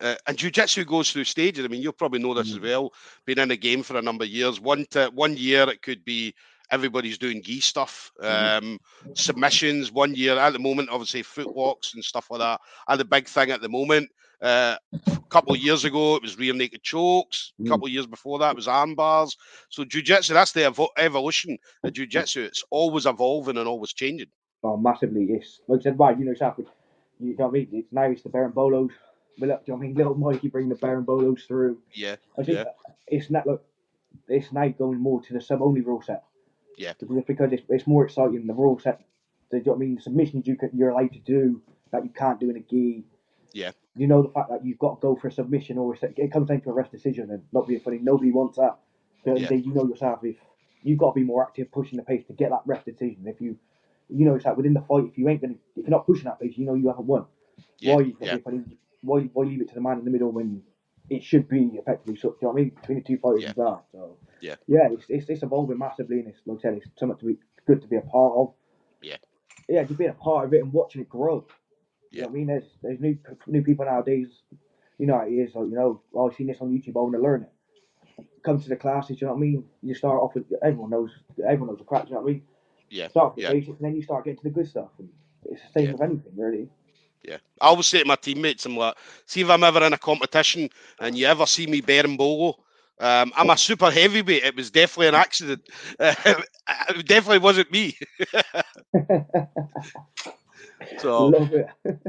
uh, 0.01 0.15
and 0.27 0.37
jiu-jitsu 0.37 0.85
goes 0.85 1.11
through 1.11 1.25
stages. 1.25 1.65
I 1.65 1.69
mean, 1.69 1.83
you'll 1.83 1.93
probably 1.93 2.21
know 2.21 2.35
this 2.35 2.51
as 2.53 2.59
Mm. 2.59 2.63
well. 2.63 2.93
Been 3.27 3.39
in 3.39 3.49
the 3.49 3.57
game 3.57 3.83
for 3.83 3.97
a 3.97 4.03
number 4.03 4.25
of 4.25 4.31
years. 4.31 4.61
One 4.61 4.87
to, 4.91 5.11
one 5.15 5.37
year 5.37 5.69
it 5.69 5.83
could 5.83 6.05
be 6.05 6.35
everybody's 6.71 7.17
doing 7.19 7.43
gi 7.43 7.61
stuff, 7.61 8.13
Mhm. 8.23 8.59
um, 8.59 8.79
submissions. 9.15 9.91
One 9.91 10.15
year 10.15 10.37
at 10.39 10.53
the 10.53 10.59
moment, 10.59 10.91
obviously 10.91 11.23
footlocks 11.23 11.95
and 11.95 12.05
stuff 12.05 12.31
like 12.31 12.41
that 12.41 12.61
are 12.87 12.97
the 12.97 13.05
big 13.05 13.27
thing 13.27 13.51
at 13.51 13.61
the 13.63 13.69
moment. 13.69 14.11
Uh, 14.41 14.77
a 15.07 15.21
couple 15.31 15.53
of 15.53 15.61
years 15.61 15.85
ago, 15.85 16.15
it 16.17 16.23
was 16.23 16.39
rear 16.39 16.55
naked 16.55 16.83
chokes. 16.83 17.53
A 17.59 17.63
Mm. 17.63 17.69
couple 17.69 17.87
of 17.87 17.93
years 17.93 18.07
before 18.07 18.39
that, 18.39 18.51
it 18.51 18.57
was 18.57 18.69
arm 18.69 18.95
bars. 18.95 19.37
So 19.69 19.85
jiu-jitsu, 19.85 20.33
that's 20.35 20.53
the 20.53 20.61
evo- 20.61 20.91
evolution 20.97 21.59
of 21.83 21.93
jiu-jitsu. 21.93 22.43
It's 22.43 22.63
always 22.71 23.07
evolving 23.07 23.57
and 23.57 23.67
always 23.67 23.93
changing. 23.93 24.29
Oh, 24.63 24.77
massively. 24.77 25.25
It's 25.25 25.61
like 25.69 25.81
I 25.81 25.83
said, 25.85 25.99
right. 25.99 26.19
You 26.19 26.27
know, 26.27 26.33
exactly. 26.33 26.67
You 27.19 27.35
know 27.37 27.47
what 27.47 27.49
I 27.49 27.53
mean? 27.53 27.69
It's 27.73 27.93
now 27.93 28.03
it's 28.05 28.23
the 28.23 28.29
berimbolos. 28.29 28.91
But 29.39 29.49
look, 29.49 29.65
do 29.67 29.73
you 29.73 29.75
know 29.75 29.79
what 29.79 29.85
I 29.85 29.89
mean? 29.89 29.97
Little 29.97 30.15
Mikey 30.15 30.49
bring 30.49 30.69
the 30.69 30.75
berimbolos 30.75 31.47
through. 31.47 31.79
Yeah, 31.93 32.17
I 32.39 32.43
think 32.43 32.59
Yeah. 32.59 32.65
it's 33.07 33.31
not 33.31 33.47
look. 33.47 33.65
It's 34.29 34.53
now 34.53 34.69
going 34.69 34.99
more 34.99 35.23
to 35.23 35.33
the 35.33 35.41
sub 35.41 35.63
only 35.63 35.81
rule 35.81 36.03
set. 36.03 36.25
Yeah. 36.77 36.93
Because 37.27 37.53
it's, 37.53 37.63
it's 37.69 37.87
more 37.87 38.05
exciting. 38.05 38.35
Than 38.35 38.47
the 38.47 38.55
rule 38.55 38.79
set. 38.79 39.01
Do 39.51 39.57
you 39.57 39.63
know 39.65 39.73
what 39.73 39.77
I 39.77 39.79
mean? 39.81 40.01
Submissions 40.01 40.47
you 40.47 40.57
can, 40.57 40.71
you're 40.75 40.91
allowed 40.91 41.13
to 41.13 41.19
do 41.21 41.63
that 41.93 42.05
you 42.05 42.11
can't 42.11 42.39
do 42.39 42.51
in 42.51 42.57
a 42.57 42.61
gi. 42.61 43.05
Yeah. 43.53 43.71
You 43.97 44.07
know 44.07 44.23
the 44.23 44.29
fact 44.29 44.51
that 44.51 44.65
you've 44.65 44.79
got 44.79 45.01
to 45.01 45.07
go 45.07 45.17
for 45.17 45.29
a 45.29 45.33
submission 45.33 45.79
or 45.79 45.95
a 45.95 45.99
it 46.17 46.31
comes 46.33 46.49
down 46.49 46.61
to 46.63 46.71
a 46.71 46.73
rest 46.73 46.93
decision 46.93 47.31
and 47.31 47.43
not 47.53 47.67
being 47.67 47.81
funny. 47.81 47.99
Nobody 47.99 48.31
wants 48.31 48.57
that. 48.59 48.77
So 49.25 49.37
Yeah. 49.37 49.53
you 49.53 49.73
know 49.73 49.87
yourself 49.89 50.23
if 50.25 50.37
you've 50.83 50.99
got 50.99 51.15
to 51.15 51.21
be 51.21 51.25
more 51.25 51.43
active, 51.43 51.71
pushing 51.73 51.97
the 51.97 52.03
pace 52.05 52.25
to 52.27 52.33
get 52.35 52.51
that 52.51 52.63
rest 52.67 52.85
decision. 52.85 53.27
If 53.27 53.41
you, 53.41 53.57
you 54.11 54.25
know, 54.27 54.35
it's 54.35 54.45
like 54.45 54.57
within 54.57 54.75
the 54.75 54.83
fight. 54.83 55.05
If 55.07 55.19
you 55.19 55.29
ain't 55.29 55.41
gonna, 55.41 55.55
if 55.77 55.83
you're 55.85 55.91
not 55.91 56.07
pushing 56.07 56.25
that 56.25 56.39
pace, 56.41 56.57
you 56.57 56.67
know 56.67 56.75
you 56.75 56.89
haven't 56.89 57.07
won. 57.07 57.25
yeah, 57.79 57.95
why, 57.95 58.03
you 58.03 58.17
yeah. 58.21 58.37
I- 58.47 58.63
why, 59.03 59.21
why 59.33 59.45
leave 59.45 59.61
it 59.61 59.69
to 59.69 59.75
the 59.75 59.81
man 59.81 59.99
in 59.99 60.05
the 60.05 60.11
middle 60.11 60.31
when 60.31 60.63
it 61.11 61.23
should 61.23 61.49
be 61.49 61.71
effectively, 61.75 62.17
so, 62.17 62.29
you 62.29 62.37
know 62.43 62.49
what 62.51 62.61
I 62.61 62.63
mean, 62.65 62.71
between 62.71 62.99
the 62.99 63.05
two 63.05 63.19
fighters 63.19 63.43
Yeah. 63.43 63.49
and 63.57 63.57
that. 63.57 63.81
So 63.93 64.17
Yeah. 64.41 64.57
yeah, 64.67 64.89
it's, 64.93 65.07
it's, 65.09 65.29
it's 65.31 65.43
evolving 65.43 65.79
massively, 65.79 66.21
and 66.21 66.29
it's 66.29 66.41
like 66.47 66.59
I 66.59 66.63
said, 66.63 66.75
it's 66.75 66.87
something 66.97 67.19
to 67.19 67.27
be 67.27 67.39
good 67.67 67.81
to 67.83 67.89
be 67.89 67.97
a 67.97 68.03
part 68.03 68.35
of. 68.37 68.53
Yeah. 69.03 69.17
yeah, 69.69 69.85
just 69.85 69.99
being 69.99 70.11
a 70.11 70.15
part 70.15 70.47
of 70.47 70.55
it 70.55 70.63
and 70.63 70.73
watching 70.73 71.01
it 71.03 71.09
grow. 71.09 71.47
You 72.11 72.23
know 72.23 72.27
what 72.29 72.33
I 72.33 72.35
mean? 72.39 72.47
There's 72.47 72.65
there's 72.83 73.01
new 73.01 73.19
new 73.47 73.63
people 73.63 73.85
nowadays. 73.85 74.29
You 74.99 75.07
know, 75.07 75.19
how 75.19 75.27
it 75.27 75.31
is 75.33 75.55
like 75.55 75.67
you 75.69 75.75
know, 75.77 76.01
oh, 76.15 76.29
I've 76.29 76.35
seen 76.37 76.47
this 76.49 76.59
on 76.61 76.71
YouTube. 76.71 76.97
I 76.97 77.01
want 77.01 77.15
to 77.15 77.21
learn 77.21 77.43
it. 77.43 78.25
Come 78.43 78.61
to 78.61 78.69
the 78.69 78.77
classes. 78.77 79.21
You 79.21 79.27
know 79.27 79.35
what 79.35 79.39
I 79.39 79.43
mean? 79.43 79.65
You 79.83 79.95
start 79.95 80.21
off 80.21 80.35
with 80.35 80.45
everyone 80.63 80.91
knows 80.91 81.11
everyone 81.45 81.69
knows 81.69 81.79
the 81.79 81.85
crap. 81.85 82.07
You 82.09 82.15
know 82.15 82.21
what 82.23 82.31
I 82.31 82.33
mean? 82.33 82.43
Yeah, 82.91 83.09
Start 83.09 83.37
with 83.37 83.43
yeah. 83.45 83.53
basics, 83.53 83.79
and 83.79 83.87
then 83.87 83.95
you 83.95 84.03
start 84.03 84.25
getting 84.25 84.39
to 84.39 84.45
the 84.45 84.51
good 84.51 84.67
stuff. 84.69 84.89
And 84.99 85.11
it's 85.45 85.61
the 85.63 85.73
same 85.73 85.85
Yeah. 85.87 85.93
with 85.93 86.01
anything, 86.03 86.33
really. 86.37 86.69
Yeah, 87.23 87.39
I 87.61 87.67
always 87.69 87.87
say 87.87 88.01
to 88.01 88.05
my 88.07 88.17
teammates, 88.17 88.65
I'm 88.67 88.77
like, 88.77 88.95
see 89.27 89.41
if 89.41 89.51
I'm 89.51 89.65
ever 89.65 89.83
in 89.85 89.93
a 89.93 89.99
competition 89.99 90.69
and 91.01 91.17
you 91.17 91.27
ever 91.27 91.47
see 91.47 91.67
me 91.67 91.81
berimbolo, 91.83 92.55
um, 93.01 93.33
I'm 93.37 93.51
a 93.51 93.57
super 93.57 93.91
heavyweight. 93.91 94.45
It 94.45 94.57
was 94.57 94.71
definitely 94.71 95.09
an 95.09 95.15
accident. 95.15 95.63
it 96.01 97.07
definitely 97.07 97.39
wasn't 97.39 97.71
me. 97.73 97.97
So 100.97 101.35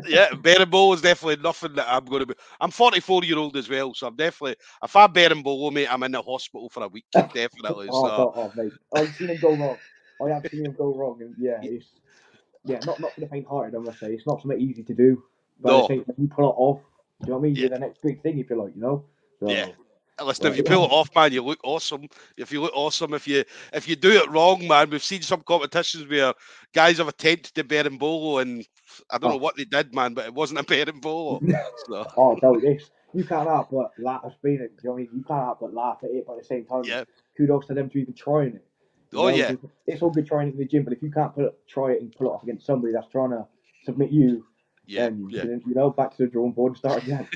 yeah, 0.06 0.30
berimbolo 0.32 0.94
is 0.96 1.02
definitely 1.02 1.42
nothing 1.44 1.76
that 1.76 1.88
I'm 1.90 2.06
going 2.06 2.22
to 2.22 2.26
be. 2.28 2.34
I'm 2.60 2.72
44 2.72 3.24
year 3.24 3.38
old 3.38 3.56
as 3.58 3.70
well, 3.70 3.94
so 3.94 4.08
I'm 4.08 4.16
definitely. 4.16 4.56
If 4.84 4.96
I'm 4.96 5.12
berimbolo, 5.14 5.72
mate, 5.72 5.92
I'm 5.92 6.04
in 6.04 6.12
the 6.12 6.22
hospital 6.22 6.70
for 6.70 6.84
a 6.84 6.88
week, 6.88 7.06
definitely. 7.34 7.92
Oh, 7.92 7.92
So 7.92 8.08
God, 8.16 8.34
oh, 8.36 8.54
mate. 8.56 8.74
I've 8.94 9.14
seen 9.16 9.30
him 9.30 9.40
go 9.40 9.56
wrong. 9.56 9.80
I 10.22 10.30
have 10.34 10.46
seen 10.48 10.66
him 10.66 10.74
go 10.78 10.94
wrong, 10.94 11.22
and 11.22 11.36
yeah, 11.38 11.64
yeah, 12.64 12.80
not 12.86 13.00
not 13.00 13.14
for 13.14 13.22
the 13.22 13.28
faint-hearted. 13.28 13.76
I 13.76 13.80
must 13.80 14.00
say, 14.00 14.08
it's 14.08 14.28
not 14.28 14.42
something 14.42 14.60
easy 14.60 14.84
to 14.84 14.94
do. 14.94 15.24
But 15.60 15.70
No. 15.70 15.84
I 15.84 15.88
think 15.88 16.08
when 16.08 16.16
you 16.18 16.28
pull 16.28 16.50
it 16.50 16.56
off, 16.58 16.82
do 17.22 17.26
you 17.26 17.30
know 17.30 17.38
what 17.38 17.40
I 17.40 17.44
mean? 17.44 17.56
Yeah. 17.56 17.62
You're 17.62 17.70
the 17.70 17.80
next 17.80 18.02
big 18.02 18.22
thing, 18.22 18.40
if 18.40 18.50
you 18.50 18.62
like, 18.62 18.76
you 18.76 18.82
know. 18.82 19.06
So, 19.40 19.50
Yeah. 19.50 19.72
Listen, 20.24 20.48
if 20.48 20.58
you 20.58 20.64
pull 20.64 20.84
it 20.84 20.92
off, 20.92 21.10
man, 21.16 21.32
you 21.32 21.42
look 21.42 21.60
awesome. 21.64 22.08
If 22.36 22.52
you 22.52 22.62
look 22.62 22.74
awesome, 22.76 23.14
if 23.14 23.26
you 23.26 23.46
if 23.72 23.88
you 23.88 23.96
do 23.96 24.12
it 24.12 24.30
wrong, 24.30 24.68
man, 24.68 24.90
we've 24.90 25.02
seen 25.02 25.22
some 25.22 25.42
competitions 25.44 26.10
where 26.10 26.34
guys 26.74 26.98
have 26.98 27.08
attempted 27.08 27.56
to 27.56 27.64
berimbolo, 27.64 28.42
and 28.42 28.68
I 29.10 29.18
don't 29.18 29.32
oh. 29.32 29.34
know 29.36 29.40
what 29.40 29.56
they 29.56 29.64
did, 29.64 29.96
man, 29.96 30.14
but 30.14 30.26
it 30.26 30.34
wasn't 30.34 30.60
a 30.60 30.64
berimbolo. 30.64 31.40
so. 31.88 32.06
Oh 32.18 32.38
no, 32.44 32.60
this 32.60 32.92
you 33.14 33.24
can't 33.24 33.48
help 33.48 33.70
but 33.72 33.92
laugh. 33.98 34.34
Been 34.44 34.56
it. 34.56 34.72
You, 34.84 34.90
know, 34.90 34.92
what 34.92 34.94
I 34.94 34.98
mean? 34.98 35.10
you 35.14 35.24
can't 35.24 35.44
help 35.44 35.60
but 35.62 35.74
laugh 35.74 36.00
at 36.04 36.12
it, 36.12 36.26
but 36.28 36.34
at 36.34 36.40
the 36.40 36.46
same 36.46 36.66
time, 36.66 36.84
yeah. 36.84 37.04
kudos 37.38 37.68
to 37.68 37.74
them 37.74 37.90
to 37.90 38.00
even 38.00 38.14
trying 38.14 38.56
it. 38.56 38.66
You 39.12 39.20
oh 39.20 39.30
know, 39.30 39.36
yeah, 39.36 39.54
it's 39.88 40.02
all 40.02 40.12
good 40.12 40.28
trying 40.28 40.50
it 40.50 40.54
in 40.54 40.58
the 40.58 40.66
gym, 40.66 40.84
but 40.84 40.94
if 40.94 41.02
you 41.02 41.12
can't 41.12 41.34
put 41.34 41.46
it, 41.46 41.60
try 41.68 41.92
it 41.92 42.02
and 42.02 42.12
pull 42.12 42.28
it 42.28 42.32
off 42.32 42.44
against 42.44 42.66
somebody 42.66 42.94
that's 42.94 43.08
trying 43.08 43.32
to 43.32 43.46
submit 43.84 44.12
you, 44.12 44.46
yeah, 44.86 45.06
then 45.06 45.28
yeah. 45.30 45.44
you 45.44 45.74
know 45.74 45.90
back 45.90 46.16
to 46.18 46.24
the 46.24 46.28
drawing 46.28 46.52
board 46.52 46.72
and 46.72 46.78
start 46.78 47.04
again. 47.04 47.28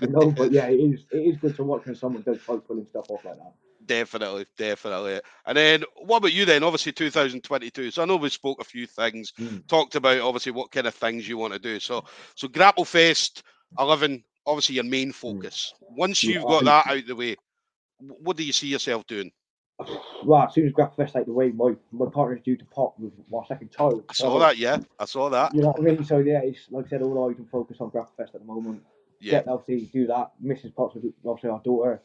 you 0.00 0.08
know, 0.08 0.30
but 0.30 0.52
yeah, 0.52 0.66
it 0.66 0.76
is 0.76 1.04
it 1.10 1.18
is 1.18 1.36
good 1.38 1.56
to 1.56 1.64
watch 1.64 1.86
when 1.86 1.94
someone 1.94 2.22
does 2.22 2.40
try 2.42 2.56
pulling 2.58 2.86
stuff 2.86 3.10
off 3.10 3.24
like 3.24 3.36
that. 3.36 3.52
Definitely, 3.86 4.46
definitely. 4.56 5.20
And 5.44 5.58
then, 5.58 5.84
what 5.96 6.18
about 6.18 6.32
you 6.32 6.46
then? 6.46 6.62
Obviously, 6.62 6.92
2022. 6.92 7.90
So 7.90 8.02
I 8.02 8.06
know 8.06 8.16
we 8.16 8.30
spoke 8.30 8.60
a 8.60 8.64
few 8.64 8.86
things, 8.86 9.32
mm. 9.38 9.66
talked 9.68 9.94
about 9.94 10.20
obviously 10.20 10.52
what 10.52 10.70
kind 10.70 10.86
of 10.86 10.94
things 10.94 11.28
you 11.28 11.36
want 11.36 11.52
to 11.52 11.58
do. 11.58 11.78
So, 11.80 12.04
so 12.34 12.48
Grapple 12.48 12.86
Fest 12.86 13.42
11, 13.78 14.24
obviously 14.46 14.76
your 14.76 14.84
main 14.84 15.08
hmm. 15.08 15.12
focus. 15.12 15.74
Once 15.80 16.22
you've 16.22 16.36
yeah, 16.36 16.48
got 16.48 16.64
that 16.64 16.86
out 16.86 17.06
the 17.06 17.16
way, 17.16 17.36
what 17.98 18.36
do 18.36 18.44
you 18.44 18.52
see 18.52 18.68
yourself 18.68 19.06
doing? 19.06 19.30
Well, 20.24 20.42
as 20.42 20.54
soon 20.54 20.66
as 20.66 20.72
Grapplefest 20.72 21.16
out 21.16 21.26
the 21.26 21.32
way, 21.34 21.50
my, 21.50 21.74
my 21.92 22.06
partner's 22.10 22.40
due 22.40 22.56
to 22.56 22.64
pop 22.64 22.98
with 22.98 23.12
my 23.30 23.40
second 23.46 23.70
child. 23.70 24.04
I 24.08 24.14
saw 24.14 24.32
so, 24.32 24.38
that, 24.38 24.56
yeah. 24.56 24.78
I 24.98 25.04
saw 25.04 25.28
that. 25.28 25.54
You 25.54 25.60
know 25.60 25.68
what 25.68 25.80
I 25.80 25.82
mean? 25.82 26.02
So, 26.02 26.16
yeah, 26.16 26.40
it's 26.42 26.66
like 26.70 26.86
I 26.86 26.88
said, 26.88 27.02
all 27.02 27.30
I 27.30 27.34
can 27.34 27.44
focus 27.44 27.76
on 27.80 27.90
Grapplefest 27.90 28.34
at 28.34 28.40
the 28.40 28.44
moment. 28.46 28.82
Yeah. 29.20 29.32
Get, 29.32 29.48
obviously, 29.48 29.90
do 29.92 30.06
that. 30.06 30.30
Mrs. 30.42 30.72
With 30.94 31.12
obviously 31.26 31.50
our 31.50 31.60
daughter. 31.62 32.00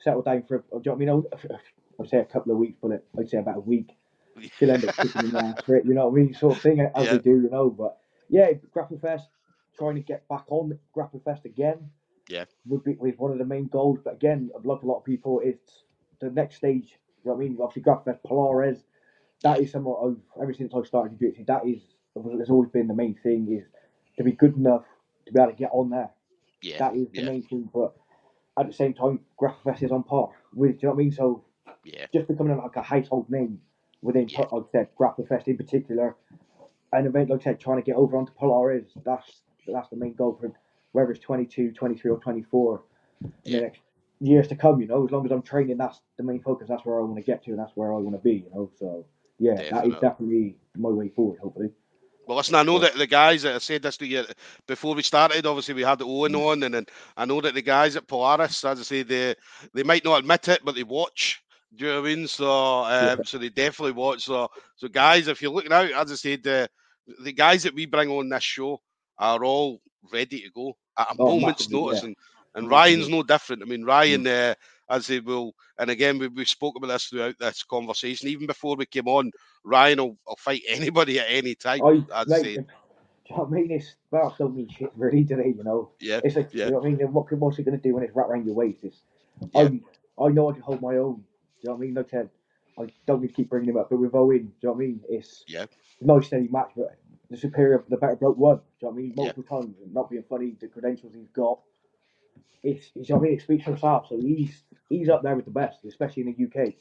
Settle 0.00 0.22
down 0.22 0.42
for, 0.48 0.58
do 0.58 0.64
you 0.84 0.96
know 1.06 1.16
what 1.16 1.32
I 1.32 1.46
mean? 1.46 1.58
I'd 2.00 2.08
say 2.08 2.18
a 2.18 2.24
couple 2.24 2.50
of 2.50 2.58
weeks, 2.58 2.78
but 2.82 3.04
I'd 3.16 3.28
say 3.28 3.38
about 3.38 3.58
a 3.58 3.60
week. 3.60 3.96
She'll 4.58 4.72
end 4.72 4.84
up 4.84 4.96
kicking 4.96 5.26
in 5.26 5.30
there 5.30 5.54
for 5.64 5.76
it, 5.76 5.84
you 5.84 5.94
know 5.94 6.08
what 6.08 6.18
I 6.18 6.22
mean? 6.24 6.34
Sort 6.34 6.56
of 6.56 6.62
thing, 6.62 6.80
as 6.80 7.06
yeah. 7.06 7.12
we 7.12 7.18
do, 7.18 7.42
you 7.42 7.50
know. 7.50 7.70
But 7.70 7.98
yeah, 8.28 8.50
Grapplefest, 8.74 9.26
trying 9.78 9.94
to 9.94 10.00
get 10.00 10.26
back 10.28 10.44
on 10.48 10.76
Grapplefest 10.96 11.44
again. 11.44 11.90
Yeah. 12.28 12.46
Would 12.66 12.82
be 12.82 12.94
with 12.94 13.18
one 13.18 13.30
of 13.30 13.38
the 13.38 13.44
main 13.44 13.68
goals. 13.68 14.00
But 14.02 14.14
again, 14.14 14.50
like 14.64 14.82
a 14.82 14.86
lot 14.86 14.98
of 14.98 15.04
people, 15.04 15.40
it's 15.44 15.84
the 16.20 16.30
next 16.30 16.56
stage 16.56 16.98
you 17.24 17.30
know 17.30 17.36
what 17.36 17.44
I 17.44 17.48
mean? 17.48 17.58
Obviously, 17.60 17.82
Grapplefest, 17.82 18.22
Polaris, 18.24 18.78
that 19.42 19.60
is 19.60 19.72
somewhat 19.72 19.98
of, 19.98 20.16
ever 20.40 20.52
since 20.52 20.72
I 20.74 20.82
started 20.84 21.18
jiu-jitsu, 21.18 21.44
that 21.46 21.66
is, 21.66 21.82
has 22.38 22.50
always 22.50 22.70
been 22.70 22.88
the 22.88 22.94
main 22.94 23.14
thing, 23.22 23.48
is 23.50 23.66
to 24.16 24.24
be 24.24 24.32
good 24.32 24.56
enough 24.56 24.84
to 25.26 25.32
be 25.32 25.40
able 25.40 25.52
to 25.52 25.56
get 25.56 25.70
on 25.72 25.90
there. 25.90 26.10
Yeah. 26.62 26.78
That 26.78 26.96
is 26.96 27.08
the 27.12 27.22
yeah. 27.22 27.30
main 27.30 27.42
thing. 27.42 27.70
But 27.72 27.94
at 28.58 28.66
the 28.66 28.72
same 28.72 28.94
time, 28.94 29.20
Grapplefest 29.40 29.82
is 29.82 29.92
on 29.92 30.02
par 30.02 30.30
with, 30.54 30.72
do 30.72 30.78
you 30.82 30.88
know 30.88 30.94
what 30.94 31.00
I 31.00 31.04
mean? 31.04 31.12
So, 31.12 31.44
yeah. 31.84 32.06
just 32.12 32.28
becoming 32.28 32.56
like 32.58 32.76
a 32.76 32.82
household 32.82 33.30
name 33.30 33.60
within, 34.02 34.28
yeah. 34.28 34.40
like 34.40 34.52
I 34.52 34.72
said, 34.72 34.88
Grapplefest 34.98 35.48
in 35.48 35.56
particular, 35.56 36.16
an 36.92 37.06
event, 37.06 37.30
like 37.30 37.40
I 37.40 37.44
said, 37.44 37.60
trying 37.60 37.78
to 37.78 37.82
get 37.82 37.96
over 37.96 38.16
onto 38.16 38.32
Polaris, 38.32 38.86
that's 39.04 39.42
that's 39.66 39.88
the 39.90 39.96
main 39.96 40.14
goal 40.14 40.36
for 40.40 40.52
whether 40.92 41.12
it's 41.12 41.20
22, 41.20 41.72
23, 41.72 42.10
or 42.10 42.18
24 42.18 42.82
yeah. 43.44 43.56
the 43.58 43.62
next 43.62 43.80
years 44.20 44.48
to 44.48 44.56
come. 44.56 44.80
You 44.80 44.86
know, 44.86 45.04
as 45.04 45.10
long 45.10 45.24
as 45.24 45.32
I'm 45.32 45.42
training, 45.42 45.78
that's 45.78 46.00
the 46.16 46.22
main 46.22 46.42
focus. 46.42 46.68
That's 46.68 46.84
where 46.84 47.00
I 47.00 47.04
want 47.04 47.16
to 47.16 47.22
get 47.22 47.44
to, 47.44 47.50
and 47.50 47.58
that's 47.58 47.72
where 47.74 47.92
I 47.92 47.96
want 47.96 48.14
to 48.14 48.22
be. 48.22 48.44
You 48.44 48.50
know, 48.54 48.70
so 48.78 49.06
yeah, 49.38 49.56
definitely. 49.56 49.90
that 49.90 49.96
is 49.96 50.00
definitely 50.00 50.56
my 50.76 50.90
way 50.90 51.08
forward. 51.08 51.38
Hopefully. 51.42 51.70
Well, 52.26 52.36
listen, 52.36 52.54
I 52.54 52.62
know 52.62 52.78
that 52.78 52.94
the 52.94 53.08
guys 53.08 53.42
that 53.42 53.56
I 53.56 53.58
said 53.58 53.82
this 53.82 53.96
to 53.96 54.06
you 54.06 54.24
before 54.68 54.94
we 54.94 55.02
started, 55.02 55.46
obviously 55.46 55.74
we 55.74 55.82
had 55.82 56.00
Owen 56.00 56.32
mm. 56.32 56.46
on, 56.46 56.62
and, 56.62 56.76
and 56.76 56.88
I 57.16 57.24
know 57.24 57.40
that 57.40 57.54
the 57.54 57.62
guys 57.62 57.96
at 57.96 58.06
Polaris, 58.06 58.64
as 58.64 58.78
I 58.78 58.82
say, 58.82 59.02
they 59.02 59.34
they 59.74 59.82
might 59.82 60.04
not 60.04 60.20
admit 60.20 60.46
it, 60.46 60.60
but 60.64 60.76
they 60.76 60.84
watch. 60.84 61.42
Do 61.74 61.86
you 61.86 61.90
know 61.90 62.02
what 62.02 62.10
I 62.10 62.14
mean? 62.14 62.28
So, 62.28 62.50
um, 62.84 62.90
yeah. 62.92 63.16
so 63.24 63.38
they 63.38 63.48
definitely 63.48 63.92
watch. 63.92 64.24
So, 64.24 64.48
so 64.76 64.88
guys, 64.88 65.28
if 65.28 65.40
you're 65.40 65.50
looking 65.50 65.72
out, 65.72 65.90
as 65.90 66.12
I 66.12 66.14
said, 66.14 66.42
the 66.44 66.68
the 67.24 67.32
guys 67.32 67.64
that 67.64 67.74
we 67.74 67.86
bring 67.86 68.08
on 68.10 68.28
this 68.28 68.44
show 68.44 68.80
are 69.18 69.44
all 69.44 69.80
ready 70.12 70.42
to 70.42 70.50
go 70.50 70.76
at 70.98 71.10
a 71.10 71.16
oh, 71.18 71.40
moment's 71.40 71.68
notice, 71.68 72.02
yeah. 72.02 72.08
and 72.08 72.16
and 72.54 72.70
Ryan's 72.70 73.08
no 73.08 73.22
different. 73.22 73.62
I 73.62 73.66
mean, 73.66 73.84
Ryan, 73.84 74.26
uh, 74.26 74.54
as 74.88 75.06
they 75.06 75.20
will, 75.20 75.54
and 75.78 75.90
again, 75.90 76.18
we, 76.18 76.28
we 76.28 76.44
spoke 76.44 76.76
about 76.76 76.88
this 76.88 77.04
throughout 77.06 77.38
this 77.38 77.62
conversation. 77.62 78.28
Even 78.28 78.46
before 78.46 78.76
we 78.76 78.86
came 78.86 79.08
on, 79.08 79.30
Ryan 79.64 79.98
will, 79.98 80.18
will 80.26 80.36
fight 80.36 80.62
anybody 80.68 81.20
at 81.20 81.26
any 81.28 81.54
time. 81.54 81.80
I, 81.84 82.04
I'd 82.14 82.28
like, 82.28 82.42
say. 82.42 82.56
Do 82.56 82.64
you 83.34 83.36
know 83.36 83.44
what 83.44 83.48
I 83.48 83.62
mean? 83.62 83.70
It's 83.70 83.94
well, 84.10 84.34
don't 84.38 84.56
mean 84.56 84.68
shit 84.68 84.90
really, 84.96 85.22
do 85.24 85.36
they? 85.36 85.48
You 85.48 85.62
know. 85.62 85.90
Yeah. 86.00 86.20
It's 86.24 86.36
like, 86.36 86.50
yeah. 86.52 86.66
you 86.66 86.70
know 86.72 86.78
what 86.78 86.86
I 86.86 86.90
mean? 86.90 87.12
What, 87.12 87.32
what's 87.32 87.58
it 87.58 87.64
going 87.64 87.80
to 87.80 87.82
do 87.82 87.94
when 87.94 88.02
it's 88.02 88.14
wrapped 88.14 88.30
around 88.30 88.46
your 88.46 88.54
waist? 88.54 88.82
It's, 88.82 89.02
yeah. 89.54 89.68
I, 90.18 90.24
I 90.24 90.28
know 90.28 90.50
I 90.50 90.54
can 90.54 90.62
hold 90.62 90.82
my 90.82 90.96
own. 90.96 91.16
Do 91.16 91.22
you 91.62 91.68
know 91.68 91.72
what 91.72 91.76
I 91.76 91.80
mean? 91.80 91.94
Like 91.94 92.06
I 92.06 92.10
said, 92.10 92.30
I 92.78 92.86
don't 93.06 93.22
need 93.22 93.28
to 93.28 93.34
keep 93.34 93.50
bringing 93.50 93.70
him 93.70 93.76
up, 93.76 93.90
but 93.90 93.98
with 93.98 94.14
Owen, 94.14 94.38
do 94.38 94.44
you 94.44 94.52
know 94.62 94.72
what 94.72 94.76
I 94.76 94.86
mean? 94.86 95.00
It's 95.08 95.44
yeah. 95.46 95.66
nice 96.00 96.26
steady 96.26 96.48
match, 96.48 96.70
but 96.76 96.96
the 97.28 97.36
superior, 97.36 97.84
the 97.88 97.96
better 97.96 98.16
bloke 98.16 98.38
won. 98.38 98.56
Do 98.56 98.62
you 98.62 98.88
know 98.88 98.92
what 98.92 98.98
I 98.98 99.02
mean? 99.02 99.12
Multiple 99.16 99.44
yeah. 99.50 99.58
times, 99.58 99.76
and 99.84 99.94
not 99.94 100.10
being 100.10 100.24
funny, 100.28 100.56
the 100.60 100.68
credentials 100.68 101.12
he's 101.14 101.28
got 101.28 101.60
it's, 102.62 102.90
it's 102.94 103.10
I 103.10 103.18
mean, 103.18 103.34
it 103.34 103.42
speaks 103.42 103.64
for 103.64 103.70
himself. 103.70 104.06
So 104.08 104.20
he's 104.20 104.62
he's 104.88 105.08
up 105.08 105.22
there 105.22 105.36
with 105.36 105.44
the 105.44 105.50
best, 105.50 105.84
especially 105.84 106.24
in 106.24 106.34
the 106.36 106.44
UK. 106.44 106.74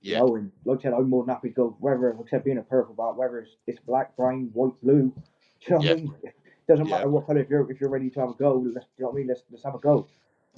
Yeah. 0.00 0.18
You 0.18 0.26
know, 0.26 0.36
and 0.36 0.52
like 0.64 0.80
I 0.80 0.82
said, 0.82 0.92
I'm 0.94 1.08
more 1.08 1.24
than 1.24 1.34
happy 1.34 1.48
to 1.48 1.54
go 1.54 1.76
wherever, 1.80 2.16
except 2.20 2.44
being 2.44 2.58
a 2.58 2.62
purple 2.62 2.94
belt, 2.94 3.16
whether 3.16 3.38
it's, 3.38 3.52
it's 3.66 3.78
black, 3.80 4.16
brown, 4.16 4.50
white, 4.52 4.74
blue. 4.82 5.12
Do 5.14 5.14
you 5.60 5.70
know 5.70 5.76
what 5.76 5.84
yeah. 5.84 5.92
I 5.92 5.94
mean? 5.94 6.14
It 6.24 6.34
doesn't 6.68 6.86
yeah. 6.86 6.96
matter 6.96 7.08
what 7.08 7.26
colour. 7.26 7.40
If 7.40 7.50
you're 7.50 7.70
if 7.70 7.80
you're 7.80 7.90
ready 7.90 8.10
to 8.10 8.20
have 8.20 8.30
a 8.30 8.34
go, 8.34 8.54
let's 8.54 8.86
you 8.98 9.04
know 9.04 9.08
what 9.08 9.14
I 9.14 9.16
mean. 9.18 9.28
Let's 9.28 9.42
let's 9.50 9.64
have 9.64 9.74
a 9.74 9.78
go. 9.78 10.06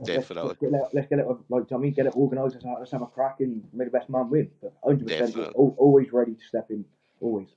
Definitely. 0.05 0.49
Let's, 0.49 0.61
let's, 0.61 0.61
get, 0.61 0.73
it, 0.73 0.89
let's 0.93 1.09
get 1.09 1.19
it 1.21 1.27
like 1.51 1.73
I 1.73 1.77
mean, 1.77 1.93
get 1.93 2.07
it 2.07 2.17
organised. 2.17 2.57
Let's, 2.57 2.67
let's 2.81 2.91
have 2.93 3.03
a 3.03 3.07
crack 3.07 3.37
and 3.41 3.63
make 3.73 3.93
the 3.93 3.99
best 3.99 4.11
man 4.11 4.29
win. 4.29 4.51
But 4.61 4.75
100 4.81 5.07
percent, 5.07 5.55
always 5.55 6.13
ready 6.13 6.35
to 6.35 6.45
step 6.45 6.67
in. 6.71 6.85
Always. 7.21 7.49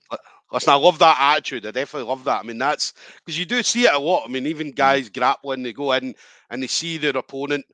Listen, 0.51 0.73
I 0.73 0.75
love 0.75 0.99
that 0.99 1.17
attitude. 1.19 1.65
I 1.65 1.71
definitely 1.71 2.07
love 2.07 2.23
that. 2.23 2.39
I 2.39 2.43
mean, 2.43 2.57
that's 2.57 2.93
because 3.17 3.37
you 3.37 3.45
do 3.45 3.61
see 3.63 3.85
it 3.85 3.93
a 3.93 3.99
lot. 3.99 4.23
I 4.25 4.29
mean, 4.29 4.47
even 4.47 4.71
mm. 4.71 4.75
guys 4.75 5.09
grappling, 5.09 5.63
they 5.63 5.73
go 5.73 5.91
in 5.91 6.15
and 6.49 6.63
they 6.63 6.67
see 6.67 6.97
their 6.97 7.17
opponent 7.17 7.65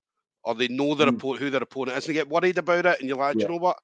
or 0.44 0.56
they 0.56 0.68
know 0.68 0.96
their 0.96 1.08
mm. 1.08 1.16
opponent, 1.16 1.42
who 1.42 1.50
their 1.50 1.62
opponent 1.64 1.98
is, 1.98 2.08
and 2.08 2.16
they 2.16 2.20
get 2.20 2.30
worried 2.30 2.58
about 2.58 2.86
it. 2.86 3.00
And 3.00 3.08
you're 3.08 3.18
like, 3.18 3.36
yeah. 3.36 3.44
you 3.44 3.50
know 3.50 3.58
what? 3.58 3.78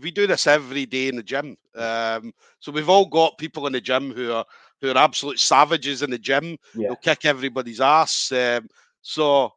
We 0.00 0.10
do 0.10 0.26
this 0.26 0.46
every 0.46 0.86
day 0.86 1.08
in 1.08 1.16
the 1.16 1.22
gym. 1.22 1.56
Um, 1.74 2.32
so 2.60 2.70
we've 2.70 2.90
all 2.90 3.06
got 3.06 3.38
people 3.38 3.66
in 3.66 3.72
the 3.72 3.80
gym 3.80 4.12
who 4.12 4.32
are 4.32 4.44
who 4.80 4.90
are 4.90 4.98
absolute 4.98 5.40
savages 5.40 6.02
in 6.02 6.10
the 6.10 6.18
gym. 6.18 6.56
Yeah. 6.74 6.88
They'll 6.88 6.96
kick 6.96 7.24
everybody's 7.24 7.80
ass. 7.80 8.30
Um, 8.32 8.68
so 9.00 9.52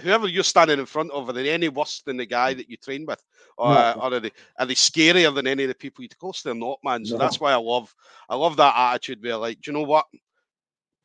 whoever 0.00 0.28
you're 0.28 0.44
standing 0.44 0.78
in 0.78 0.86
front 0.86 1.10
of, 1.12 1.28
are 1.28 1.32
they 1.32 1.50
any 1.50 1.68
worse 1.68 2.02
than 2.04 2.16
the 2.16 2.26
guy 2.26 2.54
that 2.54 2.68
you 2.68 2.76
train 2.76 3.06
with, 3.06 3.22
or, 3.56 3.74
no. 3.74 3.92
or 3.92 4.14
are 4.14 4.20
they 4.20 4.32
are 4.58 4.66
they 4.66 4.74
scarier 4.74 5.34
than 5.34 5.46
any 5.46 5.64
of 5.64 5.68
the 5.68 5.74
people 5.74 6.02
you? 6.02 6.08
Of 6.10 6.18
course, 6.18 6.42
they're 6.42 6.54
not, 6.54 6.78
man. 6.84 7.04
So 7.04 7.16
no. 7.16 7.18
that's 7.18 7.40
why 7.40 7.52
I 7.52 7.56
love 7.56 7.94
I 8.28 8.36
love 8.36 8.56
that 8.56 8.74
attitude. 8.76 9.22
Where 9.22 9.36
like, 9.36 9.60
do 9.60 9.70
you 9.70 9.72
know 9.72 9.84
what? 9.84 10.06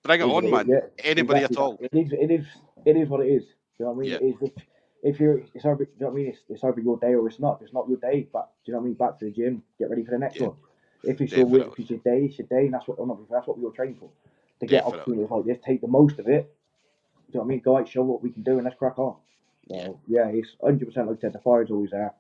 Bring 0.04 0.22
it 0.22 0.24
on, 0.24 0.50
man. 0.50 0.68
Yeah, 0.68 0.80
Anybody 1.04 1.42
exactly. 1.42 1.58
at 1.58 1.62
all. 1.62 1.78
It 1.80 1.94
is. 1.94 2.12
It 2.12 2.32
is. 2.32 2.46
It 2.86 2.98
is 2.98 3.08
what 3.08 3.22
it 3.22 3.30
is. 3.30 3.44
Do 3.44 3.50
you 3.80 3.86
know 3.86 3.92
what 3.92 3.98
I 3.98 4.02
mean? 4.02 4.12
Yeah. 4.12 4.18
It 4.18 4.24
is, 4.24 4.36
if, 4.42 4.64
if 5.04 5.20
you're, 5.20 5.42
it's 5.54 5.66
over. 5.66 5.86
Do 5.86 5.92
you 5.92 6.02
know 6.02 6.08
what 6.08 6.14
I 6.14 6.16
mean? 6.16 6.28
It's, 6.28 6.40
it's 6.50 6.64
over 6.64 6.82
your 6.82 6.98
day 6.98 7.14
or 7.14 7.28
it's 7.28 7.40
not. 7.40 7.62
It's 7.62 7.74
not 7.74 7.88
your 7.88 8.00
day. 8.00 8.28
But 8.32 8.50
do 8.66 8.72
you 8.72 8.74
know 8.74 8.80
what 8.80 8.86
I 8.86 8.88
mean? 8.88 8.94
Back 8.96 9.20
to 9.20 9.26
the 9.26 9.32
gym. 9.32 9.64
Get 9.78 9.90
ready 9.90 10.04
for 10.04 10.12
the 10.12 10.20
next 10.20 10.38
yeah. 10.38 10.48
one. 10.48 10.56
If 11.04 11.22
it's 11.22 11.32
Definitely. 11.32 11.60
your 11.60 11.66
week, 11.66 11.74
if 11.74 11.80
it's 11.80 11.90
your 11.90 12.00
day, 12.00 12.26
it's 12.26 12.38
your 12.40 12.48
day, 12.48 12.66
and 12.66 12.74
that's 12.74 12.88
what. 12.88 13.00
Not, 13.00 13.30
that's 13.30 13.48
what 13.48 13.58
we 13.58 13.66
were 13.66 13.72
training 13.72 13.98
for. 14.00 14.10
To 14.60 14.66
get 14.66 14.84
Definitely. 14.84 15.00
opportunities 15.00 15.32
like 15.32 15.46
this, 15.46 15.58
take 15.66 15.82
the 15.82 15.88
most 15.88 16.20
of 16.20 16.28
it, 16.28 16.28
Do 16.28 17.34
you 17.34 17.40
know 17.40 17.40
what 17.40 17.46
I 17.46 17.48
mean? 17.48 17.60
Go 17.62 17.78
out, 17.78 17.90
show 17.90 18.04
what 18.04 18.22
we 18.22 18.30
can 18.30 18.44
do, 18.44 18.54
and 18.58 18.64
let's 18.64 18.78
crack 18.78 19.00
on. 19.00 19.16
So, 19.70 20.00
yeah. 20.08 20.26
yeah, 20.26 20.28
it's 20.28 20.56
100% 20.62 21.08
like 21.08 21.18
I 21.18 21.22
said, 21.22 21.34
the 21.34 21.40
fire's 21.40 21.72
always 21.72 21.92
there. 21.92 22.14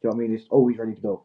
Do 0.00 0.08
you 0.08 0.10
know 0.10 0.16
what 0.16 0.24
I 0.24 0.28
mean? 0.28 0.36
It's 0.36 0.48
always 0.50 0.78
ready 0.78 0.94
to 0.94 1.00
go. 1.00 1.24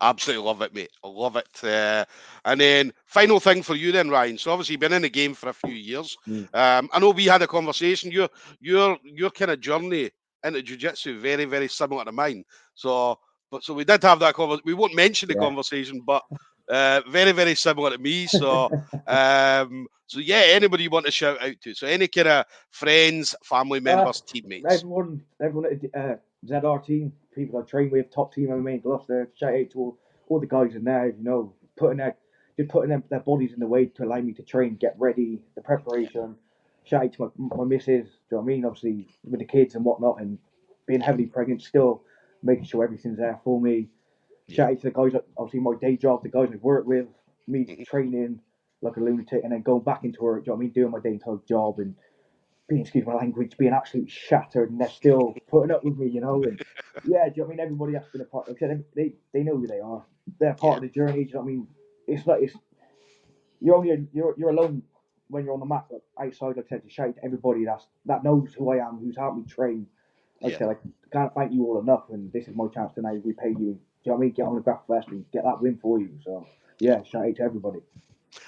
Absolutely 0.00 0.44
love 0.44 0.62
it, 0.62 0.74
mate. 0.74 0.90
I 1.04 1.08
love 1.08 1.36
it. 1.36 1.48
Uh, 1.62 2.04
and 2.44 2.60
then 2.60 2.92
final 3.04 3.38
thing 3.38 3.62
for 3.62 3.76
you, 3.76 3.92
then, 3.92 4.10
Ryan. 4.10 4.36
So 4.36 4.50
obviously, 4.50 4.72
you've 4.72 4.80
been 4.80 4.92
in 4.92 5.02
the 5.02 5.10
game 5.10 5.34
for 5.34 5.48
a 5.50 5.54
few 5.54 5.74
years. 5.74 6.16
Mm. 6.26 6.52
Um, 6.54 6.88
I 6.92 6.98
know 6.98 7.10
we 7.10 7.26
had 7.26 7.42
a 7.42 7.46
conversation. 7.46 8.10
Your 8.10 8.28
your 8.60 8.98
your 9.04 9.30
kind 9.30 9.52
of 9.52 9.60
journey 9.60 10.10
into 10.44 10.62
jiu-jitsu 10.62 11.20
very 11.20 11.44
very 11.44 11.68
similar 11.68 12.04
to 12.04 12.10
mine. 12.10 12.44
So, 12.74 13.18
but 13.50 13.62
so 13.62 13.74
we 13.74 13.84
did 13.84 14.02
have 14.02 14.18
that 14.20 14.34
conversation. 14.34 14.64
We 14.66 14.74
won't 14.74 14.96
mention 14.96 15.28
the 15.28 15.34
yeah. 15.34 15.40
conversation, 15.40 16.00
but 16.04 16.24
uh, 16.68 17.02
very, 17.08 17.32
very 17.32 17.54
similar 17.54 17.90
to 17.90 17.98
me. 17.98 18.26
So, 18.26 18.70
um, 19.06 19.86
so 20.06 20.20
yeah, 20.20 20.42
anybody 20.46 20.84
you 20.84 20.90
want 20.90 21.06
to 21.06 21.12
shout 21.12 21.42
out 21.42 21.54
to? 21.62 21.74
So, 21.74 21.86
any 21.86 22.08
kind 22.08 22.28
of 22.28 22.46
friends, 22.70 23.34
family 23.44 23.80
members, 23.80 24.22
uh, 24.22 24.32
teammates. 24.32 24.66
Everyone, 24.68 25.22
everyone 25.40 25.72
at 25.94 26.00
uh, 26.00 26.16
ZR 26.46 26.84
team, 26.84 27.12
people 27.34 27.58
I 27.58 27.62
train 27.62 27.90
with, 27.90 28.10
top 28.10 28.34
team 28.34 28.48
MMA 28.48 28.74
in 28.74 28.80
Gloucester. 28.80 29.28
Shout 29.34 29.54
out 29.54 29.70
to 29.70 29.78
all, 29.78 29.98
all 30.28 30.40
the 30.40 30.46
guys 30.46 30.74
in 30.74 30.84
there. 30.84 31.06
You 31.06 31.22
know, 31.22 31.54
putting 31.76 31.98
their 31.98 32.16
just 32.56 32.68
putting 32.68 32.90
their, 32.90 33.02
their 33.08 33.20
bodies 33.20 33.52
in 33.54 33.60
the 33.60 33.66
way 33.66 33.86
to 33.86 34.04
allow 34.04 34.20
me 34.20 34.32
to 34.34 34.42
train, 34.42 34.76
get 34.76 34.94
ready, 34.98 35.40
the 35.54 35.62
preparation. 35.62 36.36
Shout 36.84 37.04
out 37.04 37.12
to 37.14 37.32
my, 37.38 37.56
my 37.56 37.64
missus. 37.64 37.86
Do 37.86 37.92
you 37.92 38.08
know 38.32 38.36
what 38.38 38.42
I 38.42 38.46
mean? 38.46 38.64
Obviously, 38.64 39.08
with 39.24 39.40
the 39.40 39.46
kids 39.46 39.74
and 39.74 39.84
whatnot, 39.84 40.20
and 40.20 40.38
being 40.86 41.00
heavily 41.00 41.26
pregnant, 41.26 41.62
still 41.62 42.02
making 42.42 42.64
sure 42.64 42.84
everything's 42.84 43.18
there 43.18 43.40
for 43.44 43.60
me 43.60 43.88
Shout 44.48 44.70
out 44.70 44.80
to 44.80 44.82
the 44.84 44.90
guys, 44.90 45.20
obviously 45.36 45.60
my 45.60 45.74
day 45.80 45.96
job, 45.96 46.22
the 46.22 46.28
guys 46.28 46.48
I 46.52 46.56
work 46.56 46.86
with, 46.86 47.06
me 47.46 47.64
mm-hmm. 47.64 47.82
training 47.84 48.40
like 48.82 48.96
a 48.96 49.00
lunatic, 49.00 49.42
and 49.44 49.52
then 49.52 49.62
going 49.62 49.82
back 49.82 50.04
into 50.04 50.22
work. 50.22 50.44
Do 50.44 50.50
you 50.50 50.52
know 50.52 50.56
what 50.56 50.60
I 50.60 50.64
mean? 50.64 50.72
Doing 50.72 50.90
my 50.90 51.00
day 51.00 51.20
and 51.24 51.46
job 51.46 51.78
and 51.78 51.94
being, 52.68 52.82
excuse 52.82 53.06
my 53.06 53.14
language, 53.14 53.56
being 53.58 53.72
absolutely 53.72 54.10
shattered, 54.10 54.70
and 54.70 54.80
they're 54.80 54.88
still 54.88 55.34
putting 55.48 55.70
up 55.70 55.84
with 55.84 55.96
me, 55.96 56.08
you 56.08 56.20
know. 56.20 56.42
And 56.42 56.62
yeah, 57.04 57.28
do 57.28 57.32
you 57.36 57.42
know 57.42 57.44
what 57.44 57.44
I 57.44 57.48
mean? 57.48 57.60
Everybody 57.60 57.92
has 57.94 58.04
been 58.12 58.20
a 58.20 58.24
part. 58.24 58.48
Like 58.48 58.62
I 58.62 58.68
said, 58.68 58.84
they 58.94 59.14
they 59.32 59.42
know 59.42 59.56
who 59.56 59.66
they 59.66 59.80
are. 59.80 60.04
They're 60.38 60.54
part 60.54 60.76
of 60.76 60.82
the 60.82 60.88
journey. 60.88 61.24
Do 61.24 61.30
you 61.30 61.34
know 61.34 61.40
what 61.40 61.46
I 61.46 61.52
mean? 61.52 61.66
It's 62.06 62.26
like 62.26 62.42
it's 62.42 62.56
you're 63.60 63.76
only 63.76 64.06
you're 64.12 64.34
you're 64.38 64.50
alone 64.50 64.82
when 65.28 65.44
you're 65.44 65.54
on 65.54 65.60
the 65.60 65.66
map. 65.66 65.86
But 65.90 66.02
outside, 66.22 66.56
like 66.56 66.66
I 66.66 66.68
said, 66.68 66.84
to 66.84 66.90
shout 66.90 67.16
to 67.16 67.24
everybody 67.24 67.64
that's 67.64 67.86
that 68.06 68.24
knows 68.24 68.54
who 68.54 68.70
I 68.70 68.86
am, 68.86 68.98
who's 68.98 69.16
helped 69.16 69.38
me 69.38 69.44
train. 69.44 69.86
Like 70.40 70.54
I 70.54 70.58
said, 70.58 70.68
I 70.68 70.76
can't 71.12 71.32
thank 71.34 71.52
you 71.52 71.64
all 71.64 71.80
enough, 71.80 72.04
and 72.10 72.32
this 72.32 72.48
is 72.48 72.56
my 72.56 72.66
chance 72.66 72.92
tonight. 72.94 73.22
We 73.24 73.32
pay 73.32 73.50
you. 73.50 73.54
Do 73.54 73.60
you 73.60 73.76
know 74.10 74.14
what 74.14 74.16
I 74.16 74.20
mean? 74.20 74.32
Get 74.32 74.46
on 74.46 74.54
the 74.56 74.60
Grapple 74.60 74.96
Fest 74.96 75.08
and 75.08 75.24
get 75.30 75.44
that 75.44 75.62
win 75.62 75.78
for 75.80 76.00
you. 76.00 76.18
So 76.24 76.46
yeah, 76.80 77.02
shout 77.04 77.26
out 77.26 77.36
to 77.36 77.42
everybody. 77.42 77.78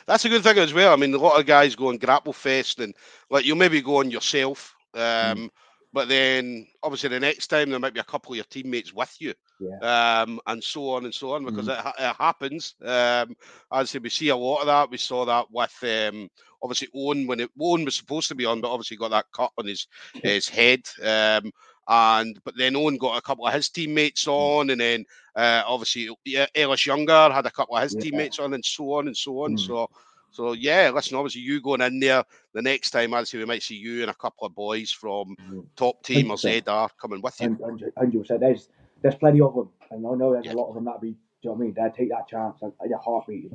That's 0.07 0.25
a 0.25 0.29
good 0.29 0.43
thing 0.43 0.59
as 0.59 0.73
well. 0.73 0.93
I 0.93 0.97
mean, 0.97 1.15
a 1.15 1.19
lot 1.19 1.39
of 1.39 1.47
guys 1.47 1.75
go 1.75 1.89
on 1.89 1.99
Grapple 1.99 2.33
Fest 2.33 2.81
and 2.81 2.95
like 3.31 3.45
you'll 3.45 3.57
maybe 3.57 3.83
go 3.83 3.99
on 3.99 4.11
yourself, 4.11 4.75
um, 4.95 5.01
mm. 5.01 5.51
but 5.93 6.09
then 6.09 6.67
obviously 6.83 7.11
the 7.11 7.21
next 7.21 7.49
time 7.49 7.71
there 7.71 7.79
might 7.79 7.95
be 7.95 8.01
a 8.01 8.05
couple 8.05 8.33
of 8.33 8.37
your 8.37 8.47
teammates 8.47 8.95
with 8.95 9.15
you, 9.21 9.35
yeah. 9.61 10.23
um, 10.23 10.41
and 10.47 10.63
so 10.63 10.91
on 10.91 11.05
and 11.05 11.15
so 11.15 11.33
on 11.33 11.45
because 11.45 11.69
mm. 11.69 11.79
it, 11.79 11.95
it, 11.99 12.17
happens. 12.17 12.75
Um, 12.83 13.37
as 13.73 13.95
we 13.95 14.09
see 14.09 14.29
a 14.29 14.37
lot 14.37 14.61
of 14.61 14.67
that. 14.67 14.91
We 14.91 14.99
saw 14.99 15.25
that 15.25 15.47
with 15.51 15.77
um, 15.83 16.31
obviously 16.63 16.89
Owen 16.95 17.27
when 17.27 17.41
it, 17.41 17.51
Owen 17.61 17.85
was 17.85 17.95
supposed 17.95 18.29
to 18.29 18.35
be 18.35 18.47
on, 18.47 18.61
but 18.61 18.73
obviously 18.73 18.97
got 18.97 19.11
that 19.11 19.27
cut 19.33 19.53
on 19.59 19.67
his 19.67 19.87
his 20.23 20.49
head. 20.49 20.89
Um, 21.03 21.53
and 21.89 22.39
but 22.45 22.57
then 22.57 22.77
Owen 22.77 22.97
got 22.97 23.19
a 23.19 23.23
couple 23.23 23.47
of 23.47 23.53
his 23.53 23.69
teammates 23.69 24.25
mm. 24.25 24.33
on, 24.33 24.71
and 24.71 24.81
then 24.81 25.05
uh, 25.37 25.63
obviously 25.67 26.09
Ellis 26.55 26.87
Younger 26.87 27.31
had 27.31 27.47
a 27.47 27.51
couple 27.51 27.77
of 27.77 27.83
his 27.83 27.95
yeah. 27.95 28.01
teammates 28.01 28.39
on, 28.39 28.55
and 28.55 28.65
so 28.65 28.93
on 28.95 29.07
and 29.07 29.17
so 29.17 29.41
on. 29.41 29.57
Mm. 29.57 29.61
So, 29.61 29.91
so 30.31 30.53
yeah, 30.53 30.91
listen, 30.95 31.17
obviously 31.17 31.43
you 31.43 31.61
going 31.61 31.81
in 31.81 32.01
there 32.01 32.25
the 32.53 32.63
next 32.63 32.91
time, 32.91 33.15
I'd 33.15 33.29
say 33.29 33.39
we 33.39 33.45
might 33.45 33.63
see 33.63 33.77
you 33.77 34.03
and 34.03 34.11
a 34.11 34.15
couple 34.15 34.47
of 34.47 34.55
boys 34.55 34.91
from 34.91 35.37
mm. 35.49 35.65
top 35.77 36.03
team 36.03 36.31
or 36.31 36.37
ZR 36.37 36.89
coming 37.01 37.21
with 37.21 37.41
you. 37.41 37.59
Hundred 37.97 38.21
percent. 38.21 38.41
There's 38.41 38.69
there's 39.03 39.17
plenty 39.17 39.41
of 39.41 39.55
them, 39.55 39.69
and 39.91 40.07
I 40.07 40.15
know 40.15 40.33
there's 40.33 40.47
yeah. 40.47 40.55
a 40.55 40.55
lot 40.55 40.69
of 40.69 40.75
them 40.75 40.87
that 40.87 41.01
be. 41.01 41.11
Do 41.11 41.51
you 41.51 41.51
know 41.51 41.57
what 41.57 41.63
I 41.63 41.67
mean? 41.67 41.75
They'd 41.75 41.95
take 41.95 42.09
that 42.09 42.27
chance 42.27 42.63
at 42.63 42.89
your 42.89 42.99
heartbeat. 42.99 43.51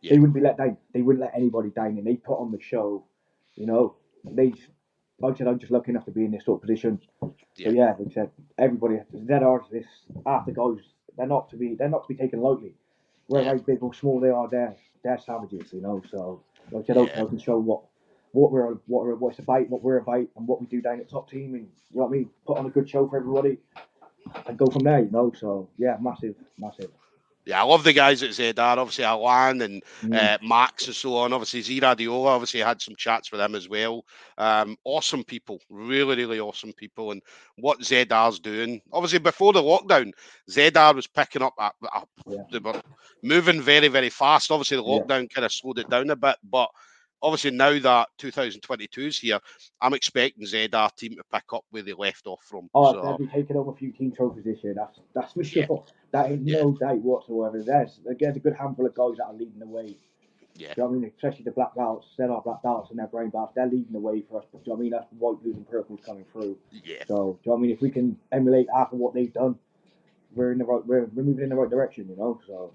Yeah. 0.00 0.12
They 0.12 0.18
wouldn't 0.20 0.34
be 0.34 0.40
let 0.40 0.58
down. 0.58 0.76
They 0.94 1.02
wouldn't 1.02 1.24
let 1.24 1.34
anybody 1.34 1.70
down, 1.70 1.98
and 1.98 2.06
they 2.06 2.14
put 2.14 2.38
on 2.38 2.52
the 2.52 2.60
show. 2.60 3.04
You 3.56 3.66
know, 3.66 3.96
they 4.24 4.52
like 5.18 5.34
I 5.34 5.38
said, 5.38 5.48
I'm 5.48 5.58
just 5.58 5.72
lucky 5.72 5.90
enough 5.90 6.04
to 6.06 6.10
be 6.10 6.24
in 6.24 6.30
this 6.30 6.44
sort 6.44 6.58
of 6.58 6.68
position. 6.68 7.00
Yeah. 7.56 7.68
So 7.68 7.70
yeah, 7.70 7.94
like 7.98 8.08
I 8.10 8.14
said, 8.14 8.30
everybody, 8.58 8.96
ZRs, 9.14 9.70
this 9.70 9.86
after 10.26 10.52
goes, 10.52 10.80
they're 11.16 11.26
not 11.26 11.48
to 11.50 11.56
be, 11.56 11.74
they're 11.74 11.88
not 11.88 12.06
to 12.06 12.08
be 12.08 12.20
taken 12.20 12.40
lightly. 12.40 12.74
Whether 13.28 13.48
how 13.48 13.56
big 13.56 13.82
or 13.82 13.94
small 13.94 14.20
they 14.20 14.28
are, 14.28 14.48
they're 14.48 14.76
they're 15.02 15.18
savages, 15.18 15.72
you 15.72 15.80
know. 15.80 16.02
So 16.10 16.42
like 16.70 16.84
I 16.84 16.86
said, 16.86 16.96
yeah. 16.96 17.22
I 17.22 17.26
can 17.26 17.38
show 17.38 17.58
what 17.58 17.82
what 18.32 18.52
we're 18.52 18.74
what 18.86 19.04
we're 19.04 19.16
what 19.16 19.30
it's 19.30 19.38
about, 19.38 19.68
what 19.68 19.82
we're 19.82 19.98
about, 19.98 20.26
and 20.36 20.46
what 20.46 20.60
we 20.60 20.66
do 20.66 20.80
down 20.80 21.00
at 21.00 21.08
top 21.08 21.30
team, 21.30 21.54
and 21.54 21.68
you 21.90 21.98
know 21.98 22.04
what 22.04 22.08
I 22.08 22.10
mean. 22.10 22.30
Put 22.46 22.58
on 22.58 22.66
a 22.66 22.70
good 22.70 22.88
show 22.88 23.08
for 23.08 23.16
everybody, 23.16 23.58
and 24.46 24.58
go 24.58 24.66
from 24.66 24.84
there, 24.84 25.00
you 25.00 25.10
know. 25.10 25.32
So 25.36 25.68
yeah, 25.78 25.96
massive, 26.00 26.34
massive 26.58 26.90
yeah, 27.46 27.62
I 27.62 27.64
love 27.64 27.84
the 27.84 27.92
guys 27.92 28.24
at 28.24 28.30
ZR. 28.30 28.58
Obviously, 28.58 29.04
Alan 29.04 29.62
and 29.62 29.82
mm. 30.02 30.16
uh, 30.16 30.36
Max 30.42 30.88
and 30.88 30.96
so 30.96 31.16
on. 31.16 31.32
Obviously, 31.32 31.62
Ziradiola, 31.62 32.26
obviously, 32.26 32.58
had 32.58 32.82
some 32.82 32.96
chats 32.96 33.30
with 33.30 33.38
them 33.38 33.54
as 33.54 33.68
well. 33.68 34.04
Um, 34.36 34.76
awesome 34.82 35.22
people, 35.22 35.60
really, 35.70 36.24
really 36.24 36.40
awesome 36.40 36.72
people. 36.72 37.12
And 37.12 37.22
what 37.58 37.78
ZR's 37.78 38.40
doing, 38.40 38.80
obviously, 38.92 39.20
before 39.20 39.52
the 39.52 39.62
lockdown, 39.62 40.10
ZR 40.50 40.96
was 40.96 41.06
picking 41.06 41.42
up, 41.42 41.54
up, 41.56 41.76
up 41.94 42.08
yeah. 42.26 42.42
they 42.50 42.58
were 42.58 42.82
moving 43.22 43.62
very, 43.62 43.86
very 43.86 44.10
fast. 44.10 44.50
Obviously, 44.50 44.78
the 44.78 44.82
lockdown 44.82 45.22
yeah. 45.22 45.34
kind 45.34 45.44
of 45.44 45.52
slowed 45.52 45.78
it 45.78 45.88
down 45.88 46.10
a 46.10 46.16
bit, 46.16 46.36
but 46.50 46.68
obviously 47.26 47.50
now 47.50 47.76
that 47.78 48.08
2022 48.18 49.00
is 49.00 49.18
here, 49.18 49.40
I'm 49.80 49.94
expecting 49.94 50.46
ZR 50.46 50.94
team 50.94 51.16
to 51.16 51.24
pick 51.32 51.52
up 51.52 51.64
where 51.70 51.82
they 51.82 51.92
left 51.92 52.26
off 52.26 52.42
from. 52.44 52.70
Oh, 52.72 52.92
so. 52.92 53.02
they'll 53.02 53.18
be 53.18 53.26
taking 53.26 53.56
over 53.56 53.72
a 53.72 53.74
few 53.74 53.92
team 53.92 54.12
trophies 54.12 54.44
this 54.44 54.62
year. 54.62 54.74
That's 54.74 55.00
that's 55.14 55.32
for 55.32 55.42
sure. 55.42 55.66
Yeah. 55.68 55.92
That 56.12 56.30
ain't 56.30 56.46
yeah. 56.46 56.62
no 56.62 56.72
doubt 56.72 56.98
whatsoever. 56.98 57.62
There's 57.62 58.00
there's 58.04 58.36
a 58.36 58.40
good 58.40 58.54
handful 58.54 58.86
of 58.86 58.94
guys 58.94 59.16
that 59.18 59.24
are 59.24 59.34
leading 59.34 59.58
the 59.58 59.66
way. 59.66 59.98
Yeah. 60.54 60.72
You 60.76 60.82
know 60.82 60.88
I 60.88 60.92
mean? 60.92 61.04
Especially 61.14 61.44
the 61.44 61.50
black 61.50 61.74
belts, 61.74 62.06
they're 62.16 62.28
not 62.28 62.44
black 62.44 62.62
belts 62.62 62.90
and 62.90 62.98
their 62.98 63.08
brain 63.08 63.30
belts. 63.30 63.52
They're 63.54 63.66
leading 63.66 63.92
the 63.92 63.98
way 63.98 64.22
for 64.22 64.40
us. 64.40 64.46
Do 64.52 64.58
you 64.64 64.72
know 64.72 64.78
I 64.78 64.80
mean? 64.80 64.90
That's 64.90 65.06
white, 65.18 65.42
blues, 65.42 65.56
and 65.56 65.68
purples 65.68 66.00
coming 66.06 66.24
through. 66.32 66.56
Yeah. 66.70 67.02
So, 67.06 67.38
do 67.42 67.50
you 67.50 67.52
know 67.52 67.58
I 67.58 67.60
mean? 67.60 67.70
If 67.72 67.80
we 67.80 67.90
can 67.90 68.16
emulate 68.32 68.68
after 68.74 68.96
what 68.96 69.14
they've 69.14 69.32
done, 69.32 69.56
we're 70.34 70.52
in 70.52 70.58
the 70.58 70.64
right. 70.64 70.86
We're, 70.86 71.06
we're 71.06 71.24
moving 71.24 71.44
in 71.44 71.50
the 71.50 71.56
right 71.56 71.68
direction. 71.68 72.08
You 72.08 72.16
know. 72.16 72.40
So. 72.46 72.72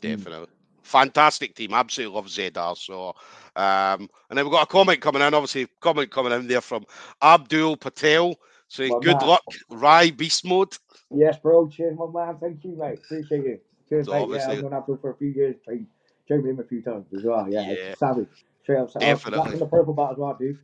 Definitely. 0.00 0.53
Fantastic 0.84 1.54
team. 1.54 1.74
Absolutely 1.74 2.14
love 2.14 2.26
ZR. 2.26 2.76
So, 2.76 3.08
um, 3.56 4.08
and 4.28 4.38
then 4.38 4.44
we've 4.44 4.52
got 4.52 4.64
a 4.64 4.70
comment 4.70 5.00
coming 5.00 5.22
in. 5.22 5.34
Obviously, 5.34 5.66
comment 5.80 6.10
coming 6.10 6.32
in 6.32 6.46
there 6.46 6.60
from 6.60 6.84
Abdul 7.22 7.76
Patel. 7.76 8.36
Well, 8.78 9.00
good 9.00 9.16
man. 9.18 9.26
luck, 9.26 9.44
Rye 9.70 10.10
Beast 10.10 10.44
Mode. 10.44 10.76
Yes, 11.10 11.38
bro. 11.38 11.68
Cheers, 11.68 11.96
my 11.96 12.26
man. 12.26 12.36
Thank 12.40 12.64
you, 12.64 12.76
mate. 12.76 12.98
Appreciate 13.04 13.44
it. 13.44 13.66
Cheers, 13.88 14.06
so 14.06 14.26
mate. 14.26 14.36
Yeah, 14.38 14.50
I've 14.50 14.62
known 14.62 14.74
Abdul 14.74 14.98
for 14.98 15.10
a 15.10 15.16
few 15.16 15.28
years. 15.28 15.56
Trained 15.64 15.86
with 16.28 16.46
him 16.46 16.60
a 16.60 16.64
few 16.64 16.82
times 16.82 17.06
as 17.16 17.24
well. 17.24 17.46
Yeah, 17.48 17.70
yeah. 17.70 17.94
savage. 17.96 18.28
Straight 18.62 18.78
up, 18.78 18.92
Definitely. 18.98 19.52
in 19.52 19.58
the 19.58 19.66
purple 19.66 19.94
bat 19.94 20.12
as 20.12 20.18
well, 20.18 20.36
dude. 20.38 20.58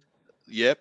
Yep. 0.49 0.79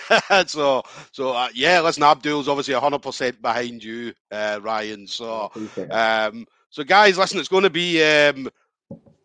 so, 0.46 0.82
so 1.12 1.30
uh, 1.30 1.48
yeah, 1.54 1.80
listen, 1.80 2.02
Abdul's 2.02 2.48
obviously 2.48 2.74
100% 2.74 3.40
behind 3.40 3.84
you, 3.84 4.12
uh, 4.30 4.58
Ryan. 4.62 5.06
So, 5.06 5.52
um, 5.90 6.46
so 6.70 6.82
guys, 6.82 7.18
listen, 7.18 7.38
it's 7.38 7.48
going 7.48 7.62
to 7.62 7.70
be 7.70 8.02
um, 8.02 8.48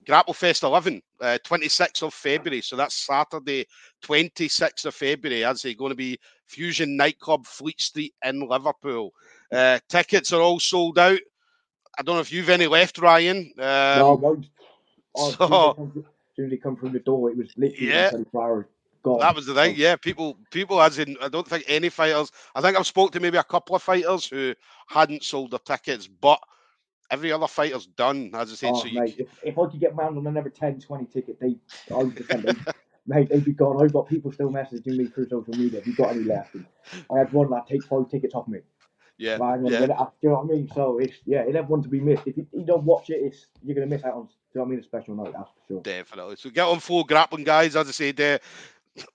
Grapplefest 0.08 0.63
11, 0.63 1.02
uh, 1.22 1.38
26th 1.43 2.04
of 2.04 2.13
February. 2.13 2.62
So 2.62 2.78
that's 2.78 2.96
Saturday, 2.96 3.65
26th 4.04 4.86
of 4.86 4.96
February. 4.96 5.43
As 5.43 5.62
they 5.62 5.74
going 5.74 5.89
to 5.91 5.96
be 5.96 6.17
Fusion 6.46 6.96
Nightclub, 6.96 7.46
Fleet 7.46 7.82
Street 7.82 8.13
in 8.24 8.48
Liverpool. 8.48 9.12
Uh, 9.52 9.80
tickets 9.89 10.32
are 10.32 10.41
all 10.41 10.60
sold 10.60 10.98
out. 10.98 11.20
I 12.00 12.04
don't 12.04 12.15
know 12.15 12.22
if 12.22 12.32
you've 12.32 12.50
any 12.50 12.67
left, 12.67 13.00
Ryan. 13.00 13.52
Um, 13.58 14.00
no, 14.00 14.41
oh, 15.15 15.32
so, 15.32 15.91
as 15.98 16.36
soon 16.36 16.46
as 16.46 16.52
he 16.52 16.58
come 16.58 16.78
through 16.78 16.91
the 16.91 17.00
door, 17.00 17.30
it 17.30 17.38
was 17.38 17.50
literally 17.58 17.89
yeah. 17.89 18.10
24. 18.12 18.70
Gone. 19.04 19.20
That 19.20 19.36
was 19.36 19.46
the 19.46 19.54
thing, 19.54 19.76
yeah. 19.78 19.96
People, 19.96 20.38
people, 20.52 20.82
as 20.82 21.00
in, 21.00 21.17
I 21.22 21.28
don't 21.28 21.48
think 21.48 21.65
any 21.67 21.89
fighters. 21.89 22.32
I 22.56 22.62
think 22.62 22.78
I've 22.78 22.88
spoke 22.88 23.12
to 23.12 23.20
maybe 23.20 23.38
a 23.38 23.43
couple 23.43 23.76
of 23.76 23.84
fighters 23.84 24.26
who 24.26 24.56
hadn't 24.88 25.24
sold 25.24 25.52
their 25.52 25.60
tickets, 25.60 26.08
but 26.08 26.39
every 27.10 27.32
other 27.32 27.48
fighter's 27.48 27.86
done, 27.86 28.32
as 28.34 28.52
I 28.52 28.56
said. 28.56 28.72
Oh, 28.74 28.84
so 28.84 28.89
mate, 28.91 29.15
if, 29.17 29.28
if, 29.43 29.58
I 29.58 29.65
could 29.70 29.80
get 29.80 29.96
round 29.96 30.17
on 30.17 30.28
another 30.28 30.50
10, 30.50 30.80
20 30.80 31.06
ticket, 31.06 31.39
they, 31.39 31.58
I 31.91 31.98
would 31.98 32.15
defend 32.15 32.43
them. 32.43 32.65
mate, 33.08 33.30
they'd 33.30 33.46
be 33.46 33.54
gone. 33.54 33.82
I've 33.82 33.93
got 33.93 34.08
people 34.08 34.32
still 34.32 34.50
messaging 34.50 34.98
me 34.98 35.08
through 35.08 35.30
social 35.30 35.56
media. 35.56 35.80
Have 35.80 35.88
you 35.88 35.96
got 35.96 36.12
any 36.12 36.24
left? 36.24 36.56
And 36.56 36.65
I 37.13 37.20
had 37.20 37.32
one 37.32 37.50
that 37.52 37.67
take 37.67 37.84
five 37.84 38.10
tickets 38.10 38.36
off 38.36 38.48
me. 38.48 38.60
Yeah, 39.20 39.38
right, 39.38 39.60
yeah. 39.63 39.82
you 39.82 39.88
know 39.88 40.36
what 40.36 40.43
I 40.43 40.43
mean? 40.43 40.70
So 40.76 41.00
it's 41.00 41.15
yeah, 41.26 41.41
it's 41.41 41.56
everyone 41.56 41.82
to 41.82 41.89
be 41.89 42.00
missed. 42.00 42.28
If 42.28 42.38
you, 42.38 42.46
you, 42.54 42.63
don't 42.63 42.84
watch 42.84 43.10
it, 43.10 43.15
it's 43.15 43.48
you're 43.63 43.74
gonna 43.74 43.88
miss 43.88 44.04
out 44.04 44.13
on. 44.13 44.26
Do 44.26 44.32
you 44.54 44.60
know 44.60 44.62
what 44.62 44.67
I 44.67 44.70
mean? 44.70 44.80
A 44.80 44.84
special 44.84 45.15
night, 45.15 45.34
that's 45.36 45.50
for 45.50 45.67
sure. 45.67 45.82
Definitely. 45.82 46.36
So 46.36 46.52
get 46.52 46.67
on 46.67 46.80
Flow 46.80 47.04
Grappling, 47.04 47.43
guys. 47.43 47.76
As 47.76 47.88
I 47.88 47.91
said, 47.91 48.22
uh, 48.22 48.38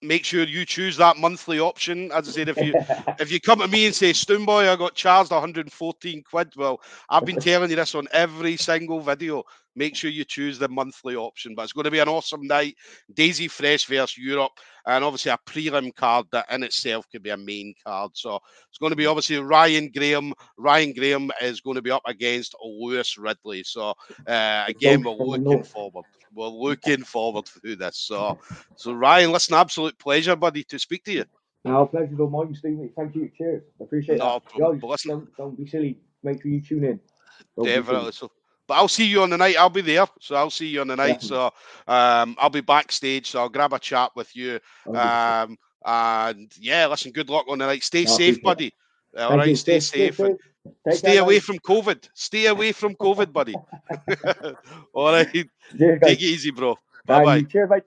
make 0.00 0.24
sure 0.24 0.44
you 0.44 0.64
choose 0.64 0.96
that 0.96 1.16
monthly 1.16 1.58
option. 1.60 2.10
As 2.12 2.28
I 2.28 2.32
said, 2.32 2.48
if 2.48 2.56
you 2.58 2.74
if 3.18 3.30
you 3.30 3.40
come 3.40 3.60
to 3.60 3.68
me 3.68 3.86
and 3.86 3.94
say, 3.94 4.12
Stoomboy, 4.12 4.68
I 4.68 4.76
got 4.76 4.94
charged 4.94 5.30
114 5.30 6.22
quid. 6.22 6.52
Well, 6.56 6.80
I've 7.08 7.24
been 7.24 7.40
telling 7.40 7.70
you 7.70 7.76
this 7.76 7.94
on 7.94 8.08
every 8.12 8.56
single 8.56 9.00
video. 9.00 9.44
Make 9.74 9.96
sure 9.96 10.10
you 10.10 10.24
choose 10.24 10.58
the 10.58 10.68
monthly 10.68 11.16
option. 11.16 11.54
But 11.54 11.62
it's 11.62 11.72
going 11.72 11.84
to 11.84 11.90
be 11.90 12.00
an 12.00 12.08
awesome 12.08 12.46
night. 12.46 12.76
Daisy 13.14 13.48
Fresh 13.48 13.86
versus 13.86 14.18
Europe, 14.18 14.52
and 14.86 15.02
obviously 15.02 15.32
a 15.32 15.38
prelim 15.46 15.94
card 15.94 16.26
that 16.32 16.46
in 16.50 16.62
itself 16.62 17.06
could 17.10 17.22
be 17.22 17.30
a 17.30 17.36
main 17.36 17.74
card. 17.84 18.10
So 18.14 18.38
it's 18.68 18.78
going 18.78 18.90
to 18.90 18.96
be 18.96 19.06
obviously 19.06 19.38
Ryan 19.38 19.90
Graham. 19.94 20.34
Ryan 20.58 20.92
Graham 20.92 21.30
is 21.40 21.60
going 21.60 21.76
to 21.76 21.82
be 21.82 21.90
up 21.90 22.02
against 22.06 22.54
Lewis 22.62 23.16
Ridley. 23.16 23.62
So 23.62 23.94
uh, 24.26 24.64
again, 24.68 25.02
we're 25.02 25.12
looking 25.12 25.62
forward 25.62 26.04
we're 26.34 26.48
looking 26.48 27.02
forward 27.02 27.46
to 27.46 27.76
this. 27.76 27.98
So, 27.98 28.38
so 28.76 28.92
Ryan, 28.92 29.32
listen, 29.32 29.54
absolute 29.54 29.98
pleasure, 29.98 30.36
buddy, 30.36 30.64
to 30.64 30.78
speak 30.78 31.04
to 31.04 31.12
you. 31.12 31.24
No, 31.64 31.86
pleasure 31.86 32.20
all 32.20 32.28
mine, 32.28 32.54
Steve. 32.54 32.90
Thank 32.96 33.14
you. 33.14 33.30
Cheers. 33.36 33.62
I 33.80 33.84
appreciate 33.84 34.18
no 34.18 34.40
that. 34.40 34.44
Problem. 34.46 34.80
Guys, 34.80 34.90
listen, 34.90 35.10
don't, 35.10 35.36
don't, 35.36 35.58
be 35.58 35.66
silly. 35.66 35.98
Make 36.22 36.42
sure 36.42 36.50
you 36.50 36.60
tune 36.60 36.84
in. 36.84 37.00
Don't 37.56 37.66
Definitely. 37.66 38.12
So, 38.12 38.30
but 38.66 38.74
I'll 38.74 38.88
see 38.88 39.06
you 39.06 39.22
on 39.22 39.30
the 39.30 39.38
night. 39.38 39.56
I'll 39.56 39.70
be 39.70 39.80
there, 39.80 40.06
so 40.20 40.34
I'll 40.34 40.50
see 40.50 40.66
you 40.66 40.80
on 40.80 40.88
the 40.88 40.96
night. 40.96 41.20
Definitely. 41.20 41.28
So, 41.28 41.92
um, 41.92 42.36
I'll 42.38 42.50
be 42.50 42.60
backstage. 42.60 43.30
So 43.30 43.40
I'll 43.40 43.48
grab 43.48 43.72
a 43.72 43.78
chat 43.78 44.10
with 44.16 44.34
you. 44.34 44.58
Um, 44.92 45.56
and 45.84 46.52
yeah, 46.58 46.86
listen. 46.86 47.12
Good 47.12 47.30
luck 47.30 47.46
on 47.48 47.58
the 47.58 47.66
night. 47.66 47.82
Stay 47.82 48.04
no, 48.04 48.10
safe, 48.10 48.42
buddy. 48.42 48.72
All 49.18 49.36
right, 49.36 49.56
stay, 49.56 49.78
stay 49.80 50.10
safe. 50.10 50.16
safe. 50.16 50.36
Stay 50.90 51.16
away 51.18 51.40
from 51.40 51.58
COVID. 51.58 52.08
Stay 52.14 52.46
away 52.46 52.72
from 52.72 52.94
COVID, 52.94 53.32
buddy. 53.32 53.54
All 54.94 55.12
right. 55.12 55.30
Cheers, 55.30 56.00
Take 56.02 56.20
it 56.20 56.24
easy, 56.24 56.50
bro. 56.50 56.76
Bye 57.06 57.24
bye. 57.24 57.42
Cheers, 57.42 57.70
mate. 57.70 57.82